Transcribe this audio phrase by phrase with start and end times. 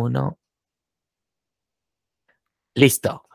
[0.00, 0.38] Uno.
[2.74, 3.28] Listo.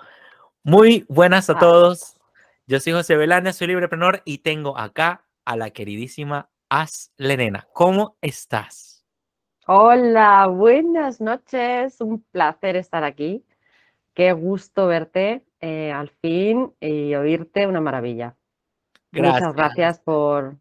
[0.64, 2.18] Muy buenas a todos.
[2.66, 7.68] Yo soy José Belanda, soy libreprenor y tengo acá a la queridísima As Lerena.
[7.74, 9.06] ¿Cómo estás?
[9.68, 12.02] Hola, buenas noches.
[12.02, 13.46] Un placer estar aquí.
[14.16, 18.36] Qué gusto verte eh, al fin y oírte, una maravilla.
[19.12, 20.58] Muchas gracias por,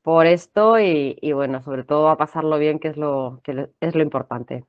[0.00, 3.94] por esto y, y, bueno, sobre todo a pasarlo bien, que es lo, que es
[3.94, 4.64] lo importante.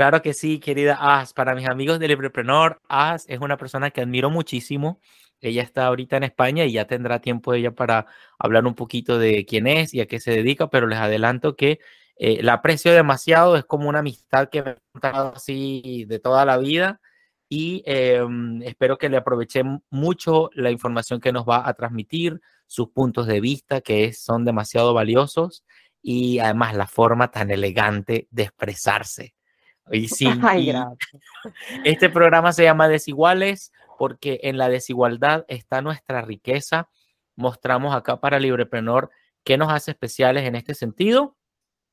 [0.00, 1.34] Claro que sí, querida As.
[1.34, 4.98] Para mis amigos de Librepreneur, As es una persona que admiro muchísimo.
[5.42, 8.06] Ella está ahorita en España y ya tendrá tiempo ella para
[8.38, 11.80] hablar un poquito de quién es y a qué se dedica, pero les adelanto que
[12.16, 16.46] eh, la aprecio demasiado, es como una amistad que me ha contado así de toda
[16.46, 16.98] la vida
[17.50, 18.26] y eh,
[18.62, 23.40] espero que le aproveche mucho la información que nos va a transmitir, sus puntos de
[23.42, 25.62] vista que es- son demasiado valiosos
[26.00, 29.34] y además la forma tan elegante de expresarse.
[29.90, 30.72] Y sí, Ay,
[31.84, 36.88] este programa se llama Desiguales porque en la desigualdad está nuestra riqueza.
[37.36, 39.10] Mostramos acá para Librepreneur
[39.44, 41.36] qué nos hace especiales en este sentido.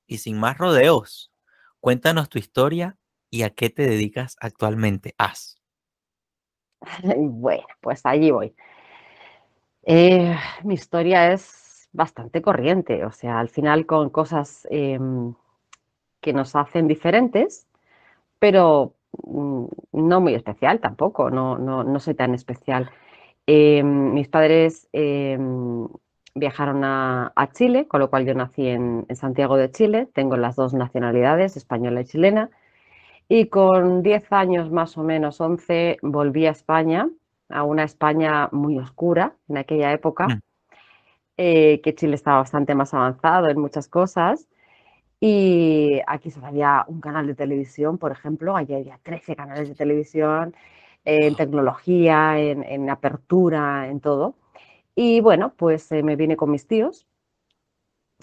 [0.05, 1.31] Y sin más rodeos,
[1.79, 2.97] cuéntanos tu historia
[3.29, 5.15] y a qué te dedicas actualmente.
[5.17, 5.61] Haz.
[7.17, 8.55] Bueno, pues allí voy.
[9.83, 15.33] Eh, mi historia es bastante corriente, o sea, al final con cosas em,
[16.21, 17.66] que nos hacen diferentes,
[18.39, 22.89] pero mm, no muy especial tampoco, no, no, no soy tan especial.
[23.47, 25.87] Em, mis padres em,
[26.35, 30.37] viajaron a, a Chile, con lo cual yo nací en, en Santiago de Chile, tengo
[30.37, 32.49] las dos nacionalidades, española y chilena,
[33.29, 37.09] y con 10 años más o menos, 11, volví a España,
[37.49, 40.39] a una España muy oscura en aquella época, Mm.
[41.37, 44.47] eh, que Chile estaba bastante más avanzado en muchas cosas.
[45.19, 49.75] Y aquí solo había un canal de televisión, por ejemplo, allí había 13 canales de
[49.75, 50.55] televisión,
[51.05, 54.35] en tecnología, en, en apertura, en todo.
[54.95, 57.07] Y bueno, pues eh, me vine con mis tíos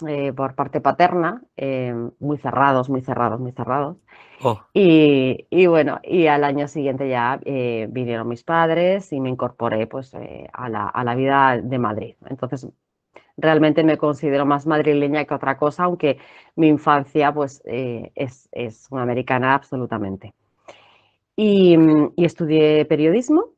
[0.09, 3.97] eh, por parte paterna, eh, muy cerrados, muy cerrados, muy cerrados.
[4.41, 7.41] Oh, Y, y bueno, y al año siguiente ya
[7.91, 10.15] vinieron mis padres y me incorporé pues
[10.53, 12.16] a la, a la vida de Madrid.
[12.31, 12.69] Entonces,
[13.37, 16.19] realmente me considero más madrileña que otra cosa, aunque
[16.56, 20.34] mi infancia pues eh, es, es una americana absolutamente.
[21.37, 21.77] Y,
[22.17, 23.50] estudié periodismo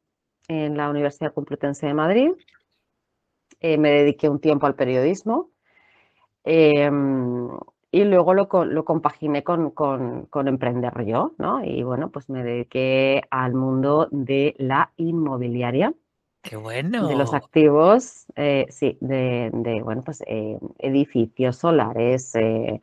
[0.48, 2.30] en la Universidad Complutense de Madrid.
[3.60, 5.50] Eh, me dediqué un tiempo al periodismo.
[6.44, 7.48] Em,
[7.90, 11.64] y luego lo, lo compaginé con, con- con emprender yo, ¿no?
[11.64, 15.94] Y bueno, pues me dediqué al mundo de la inmobiliaria,
[16.50, 16.56] qué
[17.08, 22.80] de los activos, eh, sí, de, de, bueno, pues eh, edificios solares, eh,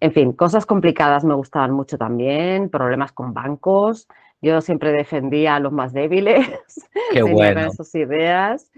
[0.00, 4.08] en fin, cosas complicadas me gustaban mucho también, problemas con bancos.
[4.42, 6.46] Yo siempre defendía a los más débiles,
[7.12, 7.60] Qué bueno.
[7.66, 8.70] esas ideas.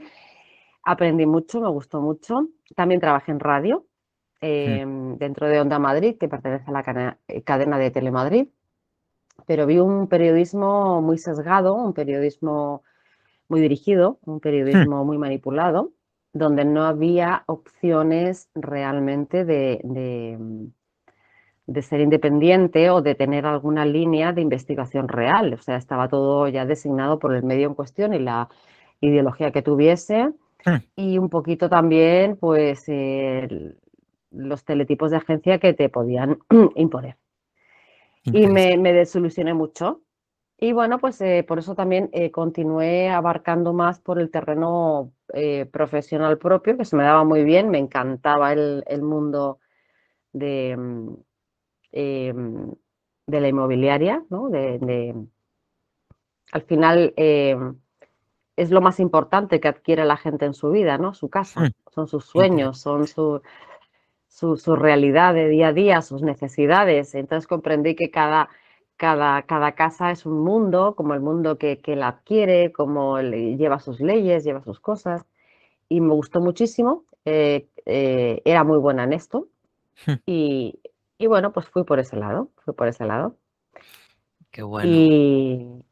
[0.84, 2.48] Aprendí mucho, me gustó mucho.
[2.76, 3.84] También trabajé en radio
[4.40, 4.46] Mm.
[4.46, 4.84] eh,
[5.18, 6.82] dentro de Onda Madrid, que pertenece a la
[7.44, 8.48] cadena de Telemadrid,
[9.46, 12.82] pero vi un periodismo muy sesgado, un periodismo
[13.48, 14.40] muy dirigido, un
[14.72, 15.92] Hmm, periodismo muy manipulado,
[16.32, 20.66] donde no había opciones realmente de, de, mm,
[21.66, 25.52] de ser independiente o de tener alguna línea de investigación real.
[25.54, 28.48] O sea, estaba todo ya designado por el medio en cuestión y la
[29.00, 30.32] ideología que tuviese
[30.66, 33.78] hmm, y un poquito también, pues, el-
[34.32, 36.38] los teletipos de agencia que te podían
[36.76, 37.16] imponer.
[38.32, 38.46] Y
[38.78, 40.00] me desilusioné mucho.
[40.60, 45.66] Y bueno, pues eh, por eso también eh, continué abarcando más por el terreno eh,
[45.66, 49.60] profesional propio, que se me daba muy bien, me encantaba el, el mundo
[50.32, 51.14] de, mm,
[51.92, 52.72] em,
[53.26, 54.50] de la inmobiliaria, ¿no?
[54.50, 55.14] De, de-
[56.52, 57.14] al final
[58.56, 61.14] es lo más importante que adquiere la gente en su vida, ¿no?
[61.14, 63.40] Su casa, son sus sueños, son su,
[64.28, 67.14] su, su realidad de día a día, sus necesidades.
[67.14, 68.48] Entonces comprendí que cada,
[68.98, 73.56] cada, cada casa es un mundo, como el mundo que, que la adquiere, como le-
[73.58, 75.26] lleva sus leyes, lleva sus cosas.
[75.88, 79.48] Y me gustó muchísimo, eh, eh, era muy buena en esto.
[80.06, 80.80] Hmm, Y,
[81.18, 83.36] y bueno, pues fui por ese lado, fui por ese lado.
[84.50, 85.10] Qué bueno.
[85.10, 85.84] Y,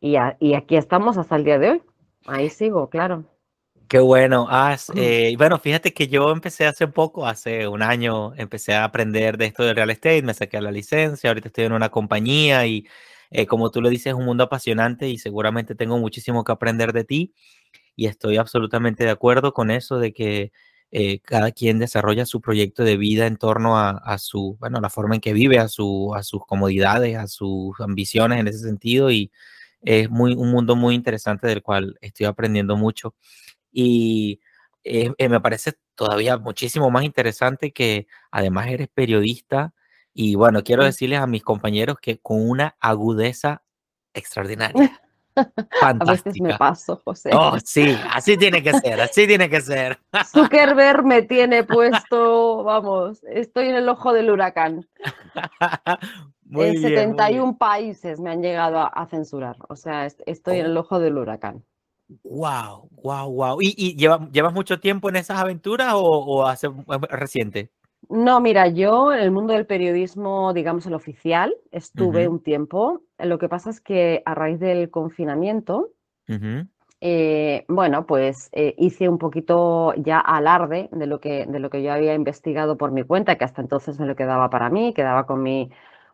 [0.00, 1.82] y, a- y aquí estamos hasta el día de hoy.
[2.26, 3.24] Ahí sigo, claro.
[3.88, 4.46] Qué bueno.
[4.50, 9.36] Has, eh, bueno, fíjate que yo empecé hace poco, hace un año, empecé a aprender
[9.38, 12.86] de esto del real estate, me saqué la licencia, ahorita estoy en una compañía y
[13.30, 16.92] eh, como tú lo dices, es un mundo apasionante y seguramente tengo muchísimo que aprender
[16.92, 17.34] de ti
[17.96, 20.52] y estoy absolutamente de acuerdo con eso de que
[20.92, 25.16] eh, cada quien desarrolla su proyecto de vida en torno a, su, bueno, la forma
[25.16, 29.30] en que vive, a, su, a sus comodidades, a sus ambiciones en ese sentido y
[29.82, 33.14] es muy, un mundo muy interesante del cual estoy aprendiendo mucho
[33.78, 34.40] y
[34.84, 39.74] eh, eh, me parece todavía muchísimo más interesante que además eres periodista
[40.14, 43.62] y bueno, quiero decirles a mis compañeros que con una agudeza
[44.14, 44.98] extraordinaria.
[45.82, 47.28] A veces me paso, José.
[47.34, 49.98] Oh, sí, así tiene que ser, así tiene que ser.
[50.24, 54.88] Zuckerberg me tiene puesto, vamos, estoy en el ojo del huracán.
[56.50, 60.68] en 71 países me han llegado a, censurar, o sea, estoy en oh.
[60.70, 61.62] el ojo del huracán.
[62.22, 63.58] Wow, wow, wow.
[63.60, 66.68] ¿Y, y llevas, mucho tiempo en esas aventuras o, o hace
[67.10, 67.70] reciente?
[68.08, 73.02] No, mira, yo en el mundo del periodismo, digamos el oficial, estuve un tiempo.
[73.18, 75.90] Lo que pasa es que a raíz del confinamiento,
[77.00, 81.82] eh, bueno, pues eh, hice un poquito ya alarde de lo, que, de lo que
[81.82, 85.26] yo había investigado por mi cuenta, que hasta entonces me lo quedaba para mí, quedaba
[85.26, 85.70] con mi,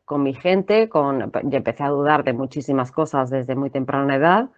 [0.07, 4.51] con mi gente, con, y empecé a dudar de muchísimas cosas desde muy temprana edad.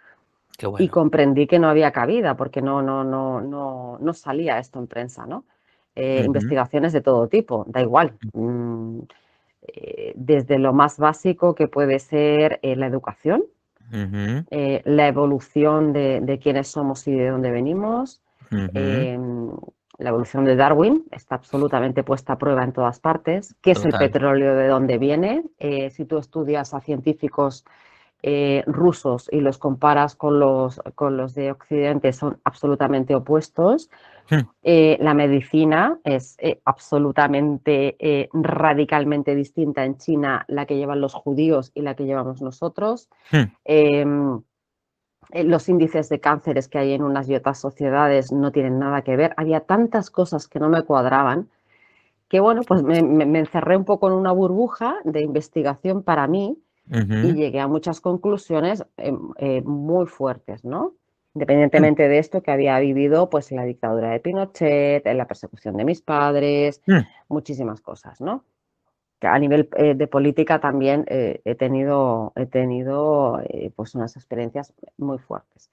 [0.79, 4.87] Y comprendí que no había cabida porque no, no, no, no, no salía esto en
[4.87, 5.45] prensa, ¿no?
[5.97, 8.15] Eh, investigaciones de todo tipo, da igual.
[8.33, 9.01] Mm,
[9.63, 13.45] eh, desde lo más básico que puede ser eh, la educación,
[13.91, 19.51] la evolución de, quiénes somos y de dónde venimos, em,
[19.99, 23.55] la evolución de Darwin está absolutamente puesta a prueba en todas partes.
[23.61, 24.57] ¿Qué es el petróleo?
[24.57, 25.45] ¿De dónde viene?
[25.91, 27.65] si tú estudias a científicos
[28.67, 33.91] rusos y los comparas con los, con los de Occidente, son absolutamente opuestos.
[34.63, 41.13] Eh, la medicina es eh, absolutamente eh, radicalmente distinta en China, la que llevan los
[41.13, 43.11] judíos y la que llevamos nosotros.
[43.65, 44.41] Em,
[45.31, 49.17] los índices de cánceres que hay en unas y otras sociedades no tienen nada que
[49.17, 49.35] ver.
[49.37, 51.51] Había tantas cosas que no me cuadraban
[52.29, 56.59] que, bueno, pues me, encerré un poco en una burbuja de investigación para mí
[56.91, 58.85] y llegué a muchas conclusiones
[59.65, 60.95] muy fuertes, ¿no?
[61.35, 65.77] independientemente de esto que había vivido pues en la dictadura de Pinochet, en la persecución
[65.77, 66.99] de mis padres, mm.
[67.29, 68.45] muchísimas cosas, ¿no?
[69.27, 74.73] a nivel eh, de política también eh, he tenido, he tenido eh, pues unas experiencias
[74.99, 75.71] muy fuertes.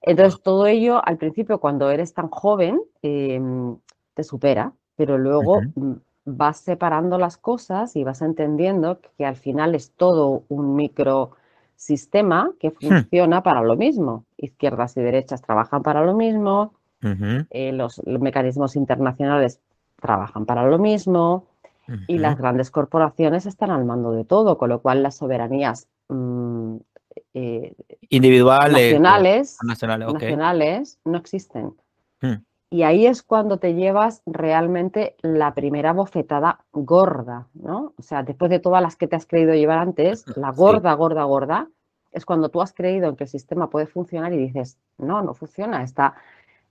[0.00, 3.76] Entonces, todo ello al principio, cuando eres tan joven, em,
[4.14, 5.92] te supera, pero luego mm,
[6.36, 11.32] vas separando las cosas y vas entendiendo que al final es todo un micro
[11.74, 12.88] sistema que hmm.
[12.88, 14.24] funciona para lo mismo.
[14.36, 16.74] Izquierdas y derechas trabajan para lo mismo,
[17.50, 19.60] eh, los, mecanismos internacionales
[20.00, 21.46] trabajan para lo mismo
[22.06, 26.76] y las grandes corporaciones están al mando de todo, con lo cual las soberanías mm,
[27.34, 27.74] eh,
[28.10, 29.58] individuales nacionales,
[30.12, 31.74] nacionales, no existen.
[32.20, 32.42] Hmm.
[32.70, 37.94] Y ahí es cuando te llevas realmente la primera bofetada gorda, ¿no?
[37.96, 41.24] O sea, después de todas las que te has creído llevar antes, la gorda, gorda,
[41.24, 41.68] gorda,
[42.12, 45.32] es cuando tú has creído en que el sistema puede funcionar y dices, no, no
[45.32, 46.14] funciona, está,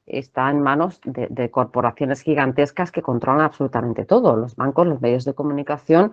[0.05, 5.33] está en manos de, corporaciones gigantescas que controlan absolutamente todo, los bancos, los medios de
[5.33, 6.11] comunicación,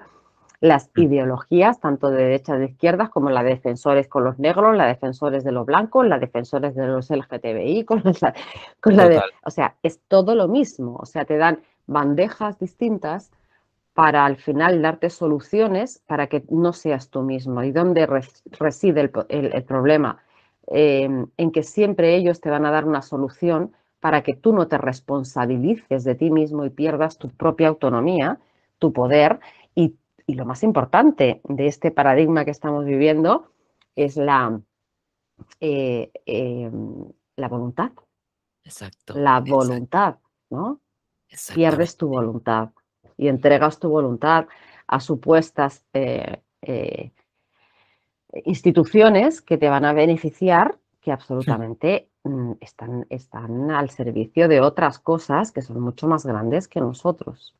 [0.60, 1.02] las mm.
[1.02, 4.90] ideologías, tanto de derecha de izquierdas, como la de defensores con los negros, la de
[4.90, 8.02] defensores de los blancos, la de defensores de los LGTBI, con,
[8.80, 9.20] con la de...
[9.44, 10.96] O sea, es todo lo mismo.
[11.00, 13.30] O sea, te dan bandejas distintas
[13.94, 17.62] para al final darte soluciones para que no seas tú mismo.
[17.62, 18.06] ¿Y dónde
[18.58, 20.18] reside el, problema?
[20.66, 24.66] Eh, en que siempre ellos te van a dar una solución para que tú no
[24.66, 28.38] te responsabilices de ti mismo y pierdas tu propia autonomía,
[28.78, 29.38] tu poder
[29.74, 29.94] y
[30.26, 33.50] y lo más importante de este paradigma que estamos viviendo
[33.94, 34.60] es la,
[35.60, 37.04] eh, em,
[37.36, 37.92] la voluntad.
[38.64, 39.14] Exacto.
[39.16, 40.16] La voluntad,
[40.50, 40.80] ¿no?
[41.54, 42.70] Pierdes tu voluntad
[43.16, 44.46] y entregas tu voluntad
[44.86, 47.12] a supuestas eh, eh,
[48.44, 54.98] instituciones que te van a beneficiar, que absolutamente mm, están, están al servicio de otras
[54.98, 57.54] cosas que son mucho más grandes que nosotros.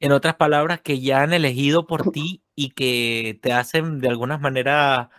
[0.00, 4.38] En otras palabras, que ya han elegido por ti y que te hacen de alguna
[4.38, 5.10] manera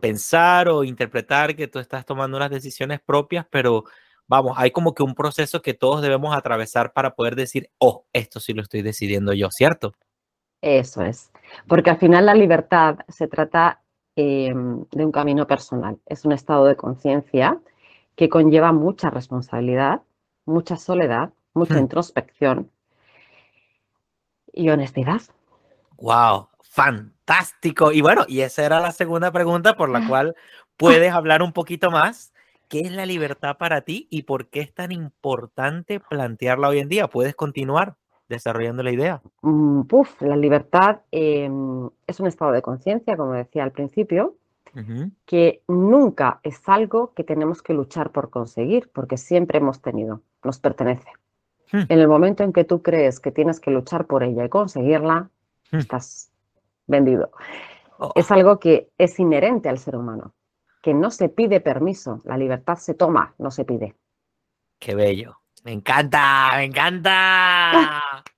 [0.00, 3.84] pensar o interpretar que tú estás tomando unas decisiones propias, pero
[4.26, 8.40] vamos, hay como que un proceso que todos debemos atravesar para poder decir, oh, esto
[8.40, 9.92] sí lo estoy decidiendo yo, ¿cierto?
[10.60, 11.30] Eso es,
[11.68, 13.82] porque al final la libertad se trata
[14.16, 17.60] em, de un camino personal, es un estado de conciencia
[18.16, 20.02] que conlleva mucha responsabilidad,
[20.46, 21.84] mucha soledad, mucha hmm.
[21.84, 22.70] introspección,
[24.52, 25.20] y honestidad.
[25.98, 27.92] Wow, fantástico.
[27.92, 30.34] Y bueno, y esa era la segunda pregunta por la cual
[30.76, 32.32] puedes hablar un poquito más,
[32.68, 36.88] ¿qué es la libertad para ti y por qué es tan importante plantearla hoy en
[36.88, 37.08] día?
[37.08, 37.96] ¿Puedes continuar
[38.28, 39.22] desarrollando la idea?
[39.42, 39.82] Mm,
[40.20, 44.36] la libertad em, es un estado de conciencia, como decía al principio,
[45.26, 50.58] que nunca es algo que tenemos que luchar por conseguir, porque siempre hemos tenido, nos
[50.58, 51.10] pertenece.
[51.72, 51.84] Hmm.
[51.88, 55.30] En el momento en que tú crees que tienes que luchar por ella y conseguirla,
[55.70, 55.78] hmm.
[55.78, 56.30] estás
[56.86, 57.30] vendido.
[57.98, 58.12] Oh.
[58.14, 60.34] Es algo que es inherente al ser humano,
[60.82, 63.94] que no se pide permiso, la libertad se toma, no se pide.
[64.78, 65.38] Qué bello.
[65.64, 68.02] Me encanta, me encanta.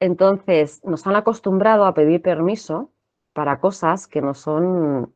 [0.00, 2.92] Entonces, nos han acostumbrado a pedir permiso
[3.32, 5.14] para cosas que no son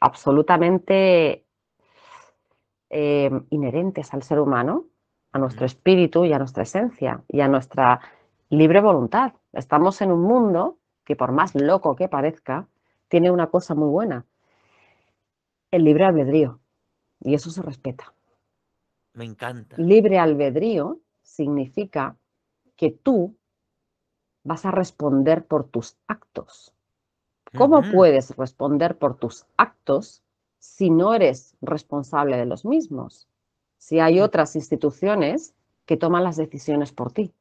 [0.00, 1.44] absolutamente
[2.90, 4.86] eh, inherentes al ser humano,
[5.32, 8.00] a nuestro espíritu y a nuestra esencia y a nuestra
[8.48, 9.32] libre voluntad.
[9.52, 12.68] Estamos en un mundo que por más loco que parezca,
[13.08, 14.24] tiene una cosa muy buena,
[15.72, 16.60] el libre albedrío,
[17.20, 18.12] y eso se respeta.
[19.14, 19.76] Me encanta.
[19.78, 22.16] Libre albedrío significa
[22.76, 23.34] que tú
[24.44, 26.72] vas a responder por tus actos.
[27.56, 30.22] ¿Cómo puedes responder por tus actos
[30.60, 33.28] si no eres responsable de los mismos?
[33.80, 35.54] Si hay otras instituciones
[35.86, 37.34] que toman las decisiones por ti.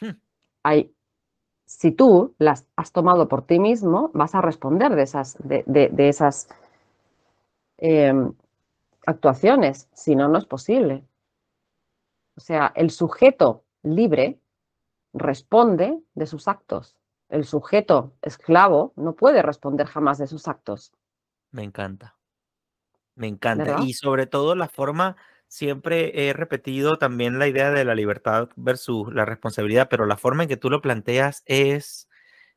[0.00, 0.18] Hmm.
[0.64, 0.92] Hay,
[1.66, 6.48] si tú las has tomado por ti mismo, vas a responder de esas, de, esas
[7.78, 8.32] em,
[9.06, 9.88] actuaciones.
[9.92, 11.04] Si no, no es posible.
[12.34, 14.40] O sea, el sujeto libre
[15.12, 16.96] responde de sus actos
[17.30, 20.92] el sujeto esclavo no puede responder jamás de sus actos.
[21.52, 22.16] Me encanta.
[23.20, 23.76] Me encanta.
[23.84, 25.14] Y sobre todo la forma,
[25.46, 30.44] siempre he repetido también la idea de la libertad versus la responsabilidad, pero la forma
[30.44, 32.08] en que tú lo planteas es,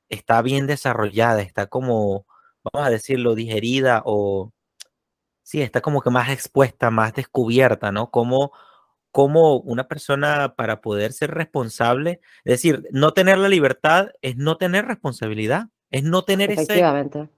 [0.08, 2.26] está bien desarrollada, está como,
[2.64, 4.54] vamos a decirlo, digerida o,
[5.42, 8.10] sí, está como que más expuesta, más descubierta, ¿no?
[8.10, 8.54] Como
[9.12, 14.56] cómo una persona para poder ser responsable, es decir, no tener la libertad es no
[14.56, 16.82] tener responsabilidad, es no tener ese,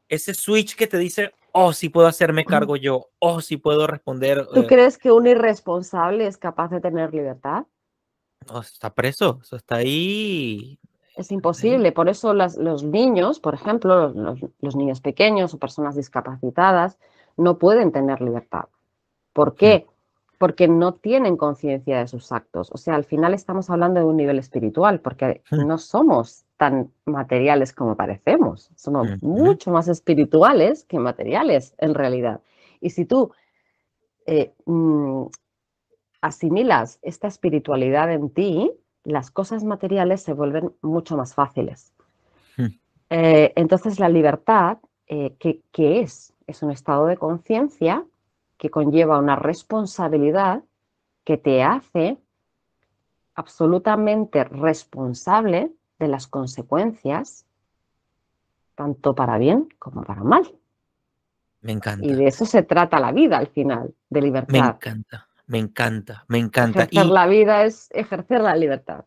[0.10, 4.46] ese switch que te dice, oh, sí puedo hacerme cargo yo, oh, sí puedo responder.
[4.54, 7.66] ¿Tú eh crees que un irresponsable es capaz de tener libertad?
[8.52, 10.78] No, está preso, eso está ahí.
[11.16, 16.98] Es imposible, por eso los niños, por ejemplo, los, niños pequeños o personas discapacitadas,
[17.38, 18.66] no pueden tener libertad.
[19.32, 19.56] ¿Por mm.
[19.56, 19.88] qué?
[20.38, 22.70] porque no tienen conciencia de sus actos.
[22.74, 25.66] O sea, al final estamos hablando de un nivel espiritual, porque hmm.
[25.66, 32.42] no somos tan materiales como parecemos, somos mucho más espirituales que materiales en realidad.
[32.80, 33.32] Y si tú
[34.26, 35.26] eh, mm,
[36.22, 38.72] asimilas esta espiritualidad en ti,
[39.04, 41.94] las cosas materiales se vuelven mucho más fáciles.
[43.12, 45.62] Eh, entonces la libertad, eh, ¿qué
[46.02, 46.34] es?
[46.48, 48.04] Es un estado de conciencia
[48.58, 50.64] que conlleva una responsabilidad
[51.24, 52.18] que te hace
[53.36, 57.46] absolutamente responsable de las consecuencias,
[58.76, 60.54] tanto para bien como para mal.
[61.62, 62.06] Me encanta.
[62.06, 64.52] Y de eso se trata la vida al final, de libertad.
[64.52, 66.84] Me encanta, me encanta, me encanta.
[66.84, 69.06] Ejercer la vida es ejercer la libertad.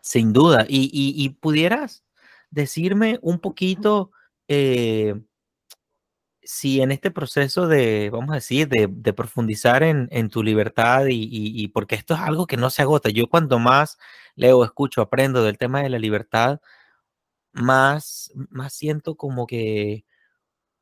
[0.00, 0.64] Sin duda.
[0.68, 2.04] Y, pudieras
[2.50, 4.12] decirme un poquito
[4.46, 5.20] eh,
[6.46, 11.96] si en este proceso de, vamos a decir, de, profundizar en, tu libertad y, porque
[11.96, 13.10] esto es algo que no se agota.
[13.10, 13.98] Yo cuando más
[14.36, 16.60] leo, escucho, aprendo del tema de la libertad,
[17.52, 20.04] más, más siento como que,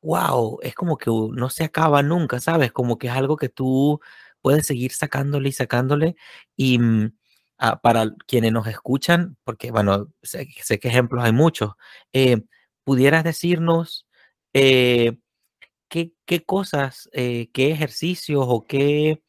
[0.01, 2.71] wow, es como que no se acaba nunca, ¿sabes?
[2.71, 4.01] Como que es algo que tú
[4.41, 6.15] puedes seguir sacándole y sacándole.
[6.57, 7.13] Y mm,
[7.59, 10.47] ah, para quienes nos escuchan, porque bueno, sé,
[10.79, 11.73] que ejemplos hay muchos,
[12.13, 12.43] eh,
[12.83, 14.07] pudieras decirnos...
[14.53, 15.17] Eh,
[16.25, 19.23] qué, cosas, eh, qué ejercicios o qué,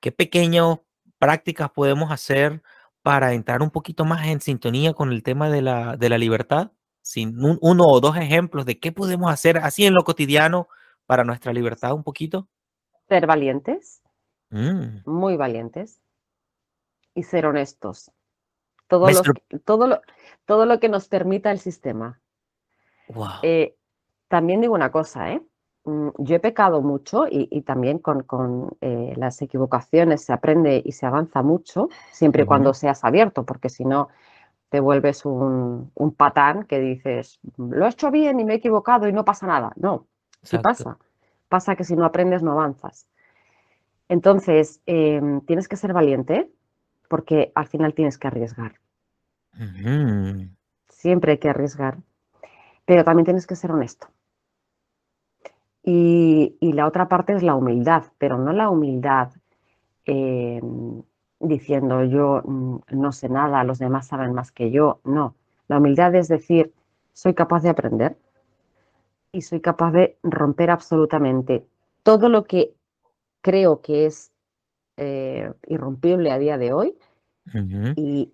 [0.00, 0.78] qué pequeñas
[1.18, 2.62] prácticas podemos hacer
[3.02, 6.72] para entrar un poquito más en sintonía con el tema de la, libertad?
[7.00, 10.68] Sin uno o dos ejemplos de qué podemos hacer así en lo cotidiano
[11.06, 12.48] para nuestra libertad un poquito.
[13.08, 14.02] Ser valientes,
[14.50, 15.10] mm.
[15.10, 16.02] muy valientes,
[17.14, 18.10] y ser honestos.
[18.88, 19.06] Todo,
[19.64, 20.02] todo, lo,
[20.44, 22.20] todo lo que nos permita el sistema.
[23.42, 23.74] Eh,
[24.28, 25.42] también digo una cosa, ¿eh?
[25.88, 31.06] Mm, yo he pecado mucho y, también con, eh, las equivocaciones se aprende y se
[31.06, 34.08] avanza mucho, siempre y cuando seas abierto, porque si no
[34.68, 39.14] te vuelves un, patán que dices, lo he hecho bien y me he equivocado y
[39.14, 39.72] no pasa nada.
[39.76, 40.06] No,
[40.42, 40.98] sí pasa.
[41.48, 43.08] Pasa que si no aprendes no avanzas.
[44.10, 46.50] Entonces, em, tienes que ser valiente
[47.08, 48.74] porque al final tienes que arriesgar.
[50.90, 51.96] Siempre hay que arriesgar,
[52.84, 54.08] pero también tienes que ser honesto
[55.82, 59.30] Y, la otra parte es la humildad, pero no la humildad
[60.04, 60.60] eh,
[61.40, 65.00] diciendo yo mm, no sé nada, los demás saben más que yo.
[65.04, 65.34] No,
[65.68, 66.72] la humildad es decir,
[67.12, 68.16] soy capaz de aprender
[69.32, 71.66] y soy capaz de romper absolutamente
[72.02, 72.74] todo lo que
[73.40, 74.32] creo que es
[74.96, 76.96] eh, irrompible a día de hoy
[77.96, 78.32] y,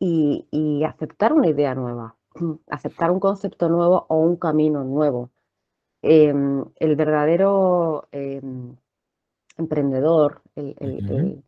[0.00, 2.16] y, aceptar una idea nueva,
[2.70, 5.30] aceptar un concepto nuevo o un camino nuevo.
[6.02, 8.74] Em, el verdadero em,
[9.56, 11.44] emprendedor, el,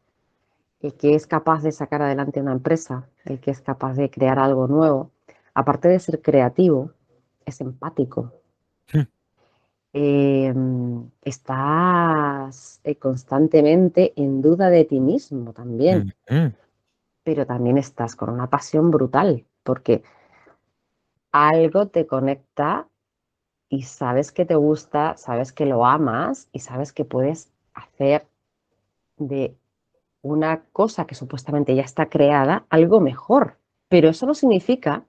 [0.98, 4.68] que es capaz de sacar adelante una empresa, el que es capaz de crear algo
[4.68, 5.10] nuevo,
[5.54, 6.92] aparte de ser creativo,
[7.44, 8.32] es empático.
[9.92, 16.12] Em, estás eh, constantemente en duda de ti mismo también,
[17.22, 20.02] pero también estás con una pasión brutal, porque
[21.32, 22.88] algo te conecta
[23.74, 28.28] y sabes que te gusta, sabes que lo amas y sabes que puedes hacer
[29.16, 29.56] de
[30.22, 33.58] una cosa que supuestamente ya está creada algo mejor.
[33.88, 35.06] Pero eso no significa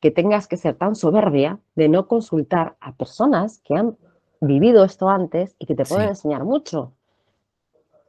[0.00, 3.96] que tengas que ser tan soberbia de no consultar a personas que han
[4.40, 6.92] vivido esto antes y que te pueden enseñar mucho.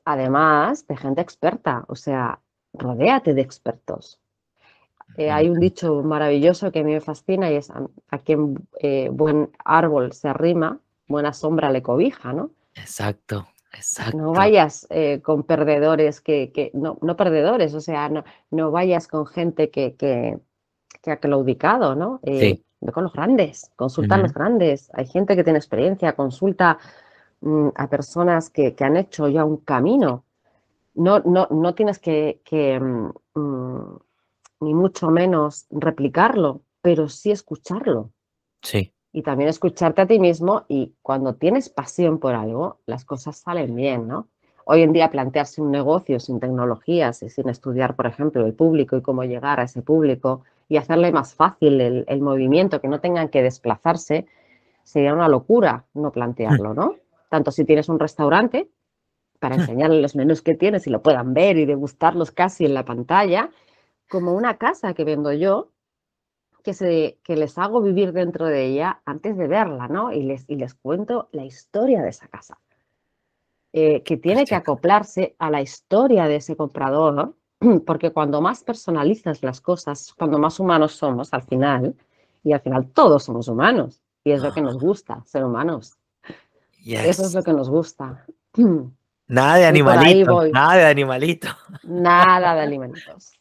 [0.06, 2.42] Además de gente experta, o sea,
[2.74, 4.20] rodéate de expertos.
[5.18, 9.10] Eh, hay un dicho maravilloso que a mí me fascina y es a, quien eh,
[9.12, 12.52] buen árbol se arrima, buena sombra le cobija, ¿no?
[12.76, 14.18] Exacto, exacto.
[14.18, 19.28] No vayas eh, con perdedores que, no, no, perdedores, o sea, no, no vayas con
[19.28, 20.40] gente que, que,
[21.02, 22.20] que ha claudicado, ¿no?
[22.24, 22.64] Sí.
[22.82, 24.92] Ve con los grandes, consulta a los grandes.
[24.94, 26.80] Hay gente que tiene experiencia, consulta
[27.40, 30.26] mm, a personas que, han hecho ya un camino.
[30.96, 33.10] No, no, no tienes que, que mm,
[34.64, 38.12] ni mucho menos replicarlo, pero sí escucharlo.
[38.62, 38.94] Sí.
[39.12, 43.76] Y también escucharte a ti mismo y cuando tienes pasión por algo, las cosas salen
[43.76, 44.28] bien, ¿no?
[44.66, 48.96] Hoy en día plantearse un negocio sin tecnologías y sin estudiar, por ejemplo, el público
[48.96, 53.02] y cómo llegar a ese público y hacerle más fácil el, el movimiento, que no
[53.02, 54.26] tengan que desplazarse,
[54.84, 56.96] sería una locura no plantearlo, ¿no?
[57.30, 58.70] Tanto si tienes un restaurante,
[59.44, 62.86] para enseñarles los menús que tienes y lo puedan ver y degustarlos casi en la
[62.86, 63.50] pantalla,
[64.10, 65.72] como una casa que vendo yo,
[66.64, 70.12] que, se, que les hago vivir dentro de ella antes de verla, ¿no?
[70.12, 72.58] Y les, y les cuento la historia de esa casa,
[73.74, 77.36] eh, que tiene que acoplarse a la historia de ese comprador,
[77.86, 81.96] porque cuando más personalizas las cosas, cuando más humanos somos al final,
[82.44, 85.98] y al final todos somos humanos, y es lo que nos gusta, ser humanos.
[86.86, 88.26] Eso es lo que nos gusta.
[89.28, 91.48] Nada de animalito, nada de animalito.
[91.84, 93.32] Nada de animalitos.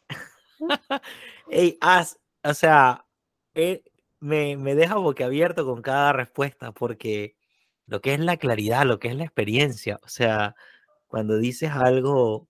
[1.49, 1.77] Ey,
[2.43, 3.05] o sea,
[3.55, 3.83] eh,
[4.19, 7.35] me, me deja boquiabierto con cada respuesta porque
[7.87, 10.55] lo que es la claridad, lo que es la experiencia, o sea,
[11.07, 12.47] cuando dices algo,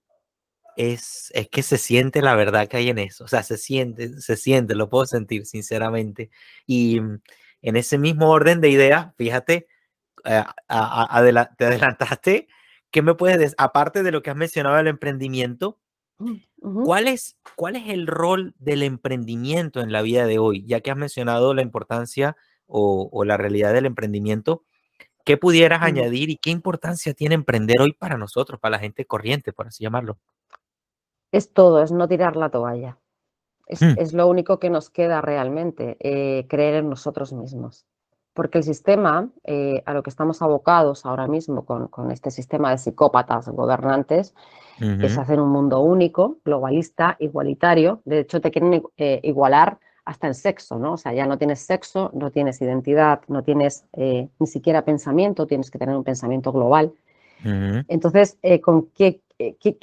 [0.78, 4.22] es, es que se siente la verdad que hay en eso, o sea, se siente,
[4.22, 6.32] se siente, lo puedo sentir sinceramente.
[6.68, 7.22] Y mm,
[7.64, 9.68] en ese mismo orden de ideas, fíjate,
[10.26, 10.44] eh,
[11.58, 12.48] te adelantaste,
[12.92, 13.56] ¿qué me puedes decir?
[13.60, 15.80] Aparte de lo que has mencionado del emprendimiento,
[16.62, 20.66] ¿Cuál, es, ¿Cuál es el rol del emprendimiento en la vida de hoy?
[20.66, 24.64] Ya que has mencionado la importancia o, la realidad del emprendimiento,
[25.26, 29.54] ¿qué pudieras añadir y qué importancia tiene emprender hoy para nosotros, para la gente corriente,
[29.54, 30.18] por así llamarlo?
[31.32, 32.98] Es todo, es no tirar la toalla.
[33.68, 34.16] Es, mm.
[34.16, 37.86] lo único que nos queda realmente, eh, creer en nosotros mismos
[38.34, 42.78] porque el sistema eh, a lo que estamos abocados ahora mismo con, este sistema de
[42.78, 44.34] psicópatas gobernantes
[44.80, 48.02] es hacer un mundo único, globalista, igualitario.
[48.06, 50.94] De hecho, te quieren eh, igualar hasta en sexo, ¿no?
[50.94, 55.46] O sea, ya no tienes sexo, no tienes identidad, no tienes eh, ni siquiera pensamiento,
[55.46, 56.92] tienes que tener un pensamiento global.
[57.46, 59.22] Entonces, ¿con qué,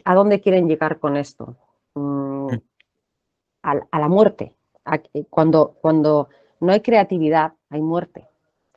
[0.05, 1.57] ¿a dónde quieren llegar con esto?
[1.95, 2.61] Mm, mm.
[3.63, 4.55] a, la muerte.
[5.29, 8.30] cuando, cuando no hay creatividad, hay muerte.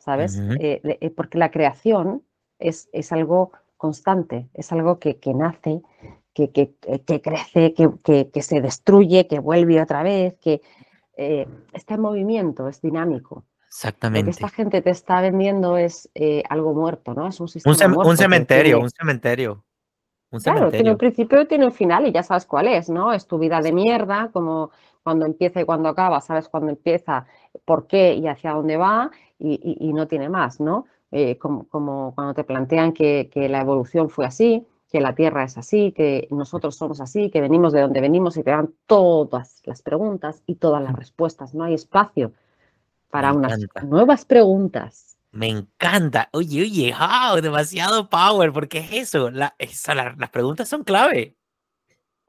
[0.03, 0.37] ¿Sabes?
[0.59, 2.23] Eh, eh, porque la creación
[2.59, 5.81] es, es, algo constante, es algo que, que nace,
[6.33, 6.73] que, que,
[7.05, 10.61] que crece, que, se destruye, que vuelve otra vez, que
[11.15, 13.45] eh, está en movimiento, es dinámico.
[13.67, 14.21] Exactamente.
[14.21, 16.09] Lo que esta gente te está vendiendo es
[16.49, 17.27] algo muerto, ¿no?
[17.27, 19.63] Es un sistema un, cementerio, un cementerio.
[20.31, 23.13] Un claro, tiene un principio y tiene un final y ya sabes cuál es, ¿no?
[23.13, 24.71] Es tu vida de mierda, como
[25.03, 27.25] cuando empieza y cuando acaba, sabes cuándo empieza,
[27.65, 30.85] por qué y hacia dónde va y, no tiene más, ¿no?
[31.11, 35.91] Eh, como, cuando te plantean que, la evolución fue así, que la Tierra es así,
[35.91, 40.41] que nosotros somos así, que venimos de donde venimos y te dan todas las preguntas
[40.45, 41.53] y todas las respuestas.
[41.53, 42.31] No hay espacio
[43.09, 45.17] para unas nuevas preguntas.
[45.31, 46.29] Me encanta.
[46.31, 49.31] Oye, oye, wow, demasiado power, porque es eso.
[49.31, 51.35] La, esa, la, las preguntas son clave.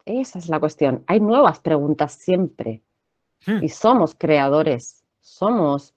[0.07, 1.05] Esa es la cuestión.
[1.07, 2.83] Hay nuevas preguntas siempre.
[3.47, 3.65] Hmm.
[3.65, 5.95] Y somos creadores, somos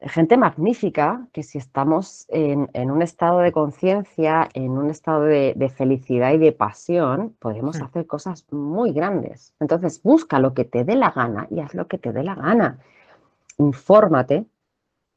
[0.00, 5.54] gente magnífica que si estamos en, en un estado de conciencia, en un estado de,
[5.56, 7.84] de felicidad y de pasión, podemos Hmm.
[7.84, 9.54] hacer cosas muy grandes.
[9.60, 12.34] Entonces, busca lo que te dé la gana y haz lo que te dé la
[12.34, 12.78] gana.
[13.58, 14.46] Infórmate,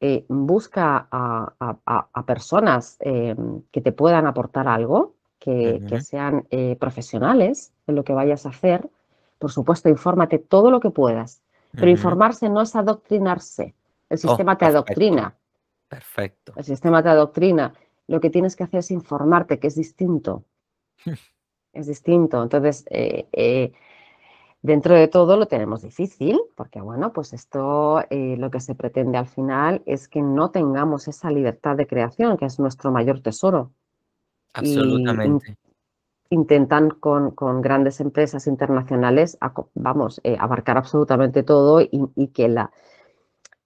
[0.00, 3.36] eh, busca a, a- a- a personas eh,
[3.72, 8.88] que te puedan aportar algo, que, sean eh, profesionales en lo que vayas a hacer.
[9.38, 11.40] Por supuesto, infórmate todo lo que puedas.
[11.72, 13.74] Pero informarse no es adoctrinarse.
[14.08, 14.78] El Oh, sistema te perfecto.
[14.78, 15.34] adoctrina.
[15.88, 16.52] Perfecto.
[16.56, 17.72] El sistema te adoctrina.
[18.06, 20.44] Lo que tienes que hacer es informarte, que es distinto.
[21.74, 22.42] Es distinto.
[22.42, 23.72] Entonces, eh, eh,
[24.62, 29.18] dentro de todo lo tenemos difícil, porque bueno, pues esto eh, lo que se pretende
[29.18, 33.70] al final es que no tengamos esa libertad de creación, que es nuestro mayor tesoro.
[34.56, 35.56] Y Absolutamente.
[36.30, 39.38] intentan con, con grandes empresas internacionales,
[39.74, 42.70] vamos, eh, abarcar absolutamente todo y, y que la,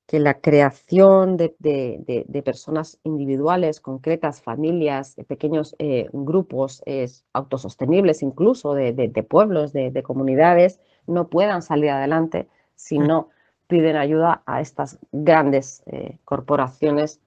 [0.07, 6.83] que la creación de, de- de- de personas individuales, concretas, familias, eh, pequeños eh, grupos
[6.87, 8.93] es autosostenibles incluso de,
[9.23, 13.07] pueblos, de, de comunidades, no puedan salir adelante si Hmm.
[13.07, 13.29] no
[13.69, 17.21] piden ayuda a estas grandes eh, corporaciones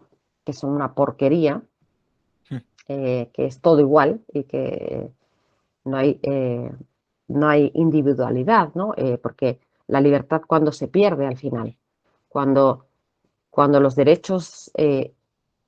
[0.45, 1.63] que son una porquería.
[2.87, 5.09] Eh, que es todo igual y que
[5.83, 6.71] no hay, eh,
[7.27, 8.93] no hay individualidad, ¿no?
[8.97, 11.75] Eh, porque la libertad cuando se pierde al final,
[12.29, 12.85] cuando,
[13.49, 15.13] cuando los derechos de-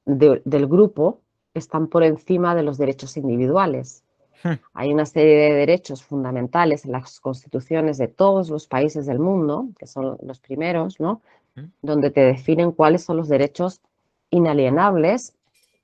[0.06, 1.22] del grupo
[1.54, 4.04] están por encima de los derechos individuales.
[4.44, 4.54] Hmm.
[4.74, 9.68] Hay una serie de derechos fundamentales en las constituciones de todos los países del mundo,
[9.78, 11.22] que son los primeros, ¿no?
[11.56, 11.66] Hmm.
[11.82, 13.82] Donde te definen cuáles son los derechos
[14.30, 15.34] inalienables,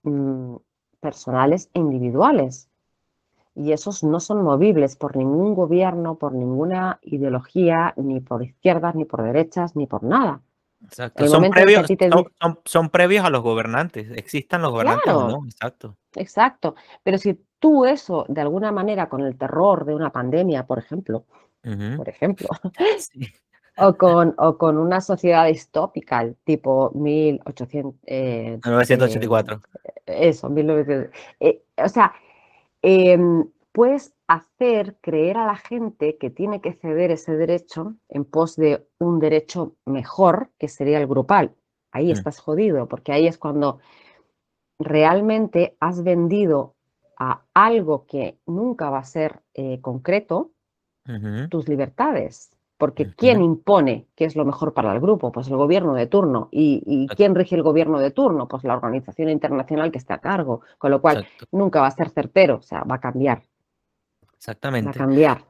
[0.03, 0.55] mm,
[1.03, 2.69] personales e individuales.
[3.55, 9.05] Y esos no son movibles por ningún gobierno, por ninguna ideología, ni por izquierdas, ni
[9.05, 10.41] por derechas, ni por nada.
[10.83, 11.27] Exacto.
[11.27, 14.09] Son previos, ti te son, di- son- son previos a los gobernantes.
[14.17, 15.41] Existan los gobernantes o Claro.
[15.41, 15.45] no.
[15.45, 15.95] Exacto.
[16.15, 16.75] Exacto.
[17.03, 21.25] Pero si tú eso, de alguna manera, con el terror de una pandemia, por ejemplo,
[21.97, 22.47] por ejemplo,
[22.97, 23.27] Sí.
[23.77, 29.61] O con, o con una sociedad distópica, tipo 1800, eh, 1984.
[29.83, 32.13] eh, eso, 1900, eh, o sea,
[32.81, 38.55] em, puedes hacer creer a la gente que tiene que ceder ese derecho en pos
[38.55, 41.55] de un derecho mejor, que sería el grupal.
[41.91, 42.13] Ahí Mm.
[42.13, 43.79] estás jodido, porque ahí es cuando
[44.79, 46.75] realmente has vendido
[47.17, 50.51] a algo que nunca va a ser eh, concreto
[51.49, 52.51] tus libertades.
[52.83, 55.31] Porque ¿quién impone qué es lo mejor para el grupo?
[55.31, 56.49] Pues el gobierno de turno.
[56.51, 58.49] ¿Y, quién rige el gobierno de turno?
[58.49, 60.59] Pues la organización internacional que está a cargo.
[60.77, 61.45] Con lo cual, Exacto.
[61.53, 64.99] nunca va a ser certero, o sea, va a cambiar, va a Exactamente.
[64.99, 65.45] cambiar.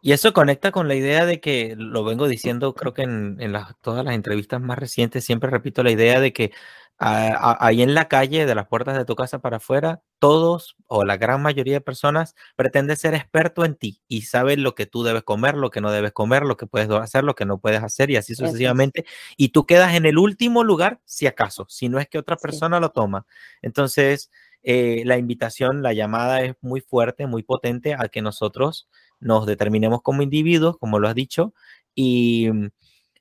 [0.00, 3.50] Y eso conecta con la idea de que, lo vengo diciendo, creo que en, en
[3.52, 6.52] las- todas las entrevistas más recientes, siempre repito la idea de que
[7.00, 10.76] ah, ah, ahí en la calle, de las puertas de tu casa para afuera, todos
[10.86, 14.86] o la gran mayoría de personas pretende ser experto en ti y saben lo que
[14.86, 17.58] tú debes comer, lo que no debes comer, lo que puedes hacer, lo que no
[17.60, 19.06] puedes hacer y así sucesivamente.
[19.36, 22.42] Y tú quedas en el último lugar, si acaso, si no es que otra Sí.
[22.42, 23.26] persona lo toma.
[23.62, 24.30] Entonces,
[24.62, 28.88] eh, la invitación, la llamada es muy fuerte, muy potente a que nosotros
[29.20, 31.54] nos determinemos como individuos, como lo has dicho,
[31.94, 32.48] y,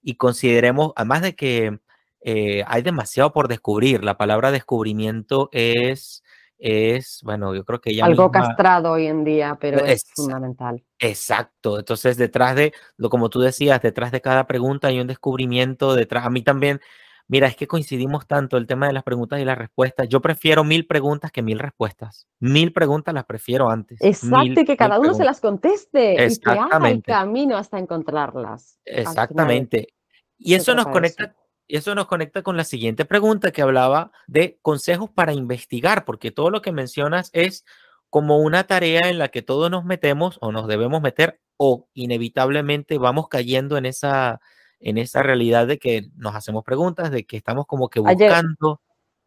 [0.02, 1.80] y consideremos, además de que
[2.22, 6.24] eh, hay demasiado por descubrir, la palabra descubrimiento es,
[6.58, 8.48] es bueno, yo creo que ella Algo misma...
[8.48, 10.84] castrado hoy en día, pero es Es- fundamental.
[11.00, 11.80] Exacto.
[11.80, 16.26] Entonces, detrás de, lo como tú decías, detrás de cada pregunta hay un descubrimiento, detrás,
[16.26, 16.82] a mí también,
[17.30, 20.10] mira, es que coincidimos tanto el tema de las preguntas y las respuestas.
[20.10, 22.28] Yo prefiero mil preguntas que mil respuestas.
[22.40, 24.02] Mil preguntas las prefiero antes.
[24.02, 27.80] Exacto, mil- y que cada uno se las conteste y que haga el camino hasta
[27.80, 28.78] encontrarlas.
[28.84, 29.94] Exactamente.
[30.38, 31.34] Y eso nos eso.
[31.70, 36.32] Y eso nos conecta con la siguiente pregunta que hablaba de consejos para investigar, porque
[36.32, 37.64] todo lo que mencionas es
[38.10, 42.98] como una tarea en la que todos nos metemos o nos debemos meter o inevitablemente
[42.98, 44.42] vamos cayendo en esa
[44.80, 48.82] en esa realidad de que nos hacemos preguntas, de que estamos como que buscando.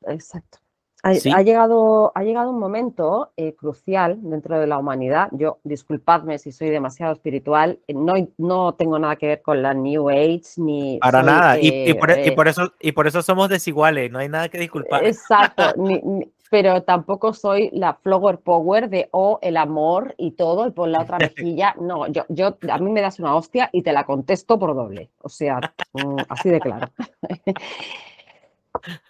[0.06, 0.58] Exacto.
[1.04, 1.32] Ha, Sí.
[1.34, 5.28] ha llegado, ha llegado un momento eh, crucial dentro de la humanidad.
[5.32, 9.74] Yo, disculpadme si soy demasiado espiritual, eh, no, no tengo nada que ver con la
[9.74, 10.98] New Age ni.
[11.00, 11.58] Para soy, nada.
[11.58, 14.28] Y, y eh, por, y eh, por eso, y por eso somos desiguales, no hay
[14.28, 15.04] nada que disculpar.
[15.04, 20.68] Exacto, ni- ni- pero tampoco soy la flower power de oh, el amor y todo,
[20.68, 21.74] y por la otra mejilla.
[21.80, 25.10] No, yo, yo, a mí me das una hostia y te la contesto por doble.
[25.22, 25.58] O sea,
[25.94, 26.88] mm, así de claro.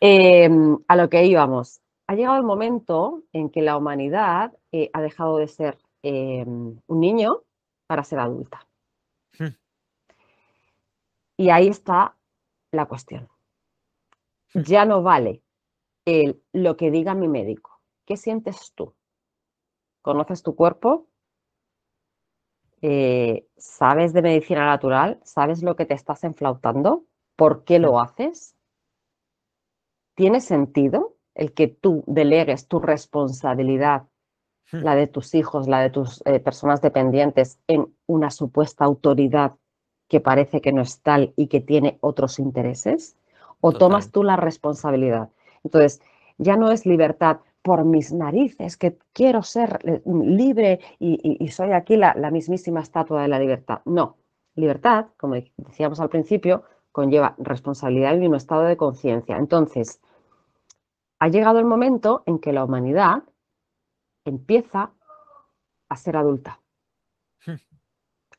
[0.01, 1.81] Em, a lo que íbamos.
[2.13, 7.01] Ha llegado el momento en que la humanidad eh, ha dejado de ser em, un
[7.01, 7.41] niño
[7.87, 8.69] para ser adulta.
[9.39, 9.57] Hmm.
[11.39, 12.15] Y ahí está
[12.71, 13.31] la cuestión.
[14.53, 14.61] Hmm.
[14.61, 15.43] Ya no vale
[16.05, 17.81] el, lo que diga mi médico.
[18.05, 18.95] ¿Qué sientes tú?
[20.03, 21.09] ¿Conoces tu cuerpo?
[22.83, 25.19] Eh, ¿Sabes de medicina natural?
[25.25, 27.07] ¿Sabes lo que te estás enflautando?
[27.37, 28.55] ¿Por qué lo haces?
[30.15, 34.05] ¿Tiene sentido el que tú delegues tu responsabilidad,
[34.73, 34.79] Hmm.
[34.85, 39.53] la de tus hijos, la de tus eh, personas dependientes, en una supuesta autoridad
[40.09, 43.17] que parece que no es tal y que tiene otros intereses?
[43.61, 45.31] ¿O tomas tú la responsabilidad?
[45.65, 46.01] Entonces,
[46.39, 51.49] ya no es libertad por mis narices, que quiero ser eh, libre y, y- y
[51.49, 53.81] soy aquí la, la mismísima estatua de la libertad.
[53.85, 54.17] No,
[54.57, 59.37] libertad, como decíamos al principio, conlleva responsabilidad y un estado de conciencia.
[59.37, 60.01] Entonces,
[61.23, 63.23] ha llegado el momento en que la humanidad
[64.25, 64.93] empieza
[65.89, 66.61] a ser adulta.
[67.47, 67.61] Hmm.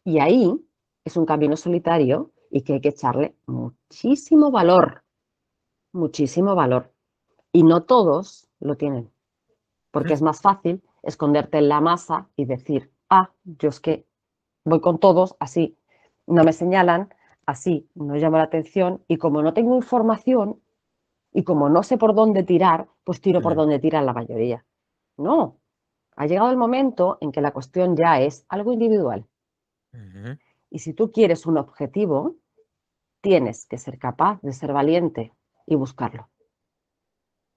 [0.04, 0.68] Y ahí
[1.06, 5.06] es un camino solitario y que hay que echarle muchísimo valor,
[5.94, 6.92] muchísimo valor.
[7.54, 9.10] Y no todos lo tienen,
[9.92, 10.16] porque Hmm.
[10.16, 14.06] es más fácil esconderte en la masa y decir, ah, yo es que
[14.66, 15.78] voy con todos, así
[16.28, 17.14] no me señalan,
[17.46, 20.60] así no llamo la atención y como no tengo información
[21.34, 24.66] y como no sé por dónde tirar, pues tiro por donde tiran la mayoría.
[25.18, 25.60] No,
[26.16, 29.26] ha llegado el momento en que la cuestión ya es algo individual.
[30.70, 32.36] Y si tú quieres un objetivo,
[33.22, 35.34] tienes que ser capaz de ser valiente
[35.66, 36.30] y buscarlo.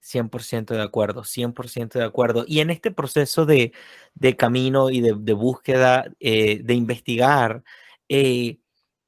[0.03, 2.45] 100% de acuerdo, 100% de acuerdo.
[2.47, 3.73] Y en este proceso de,
[4.15, 7.65] de camino y de, de búsqueda, eh, de investigar,
[8.09, 8.59] eh,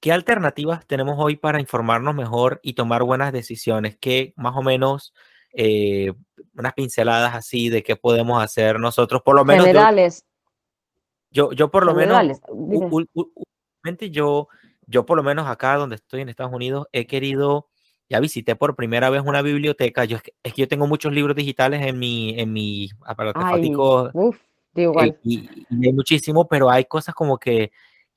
[0.00, 3.96] ¿qué alternativas tenemos hoy para informarnos mejor y tomar buenas decisiones?
[4.00, 5.12] ¿Qué más o menos
[5.52, 6.12] eh,
[6.54, 9.22] unas pinceladas así de qué podemos hacer nosotros?
[9.24, 10.24] Por lo menos Generales,
[11.30, 13.44] yo, yo por lo menos, generales, u- u- u-
[14.11, 14.48] yo,
[14.87, 17.68] yo por lo menos acá donde estoy en Estados Unidos, he querido,
[18.08, 20.04] ya visité por primera vez una biblioteca.
[20.04, 24.12] Yo, es, que, yo tengo muchos libros digitales en mi, en mi aparato yo
[24.82, 25.18] igual.
[25.22, 27.70] y, y hay muchísimo, pero hay cosas como que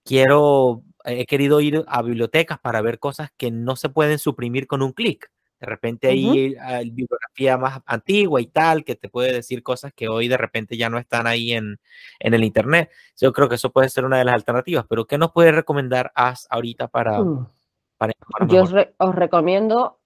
[0.04, 4.82] quiero, he querido ir a bibliotecas para ver cosas que no se pueden suprimir con
[4.82, 5.32] un clic.
[5.60, 10.10] De repente hay ah, bibliografía más antigua y tal, que te puede decir cosas que
[10.10, 11.80] hoy de repente ya no están ahí en,
[12.20, 12.90] en el internet.
[13.20, 16.12] Yo creo que eso puede ser una de las alternativas, pero ¿qué nos puede recomendar
[16.16, 17.48] As ahorita para, Mm.
[17.98, 18.14] para
[18.48, 20.00] Yo os, re- os recomiendo,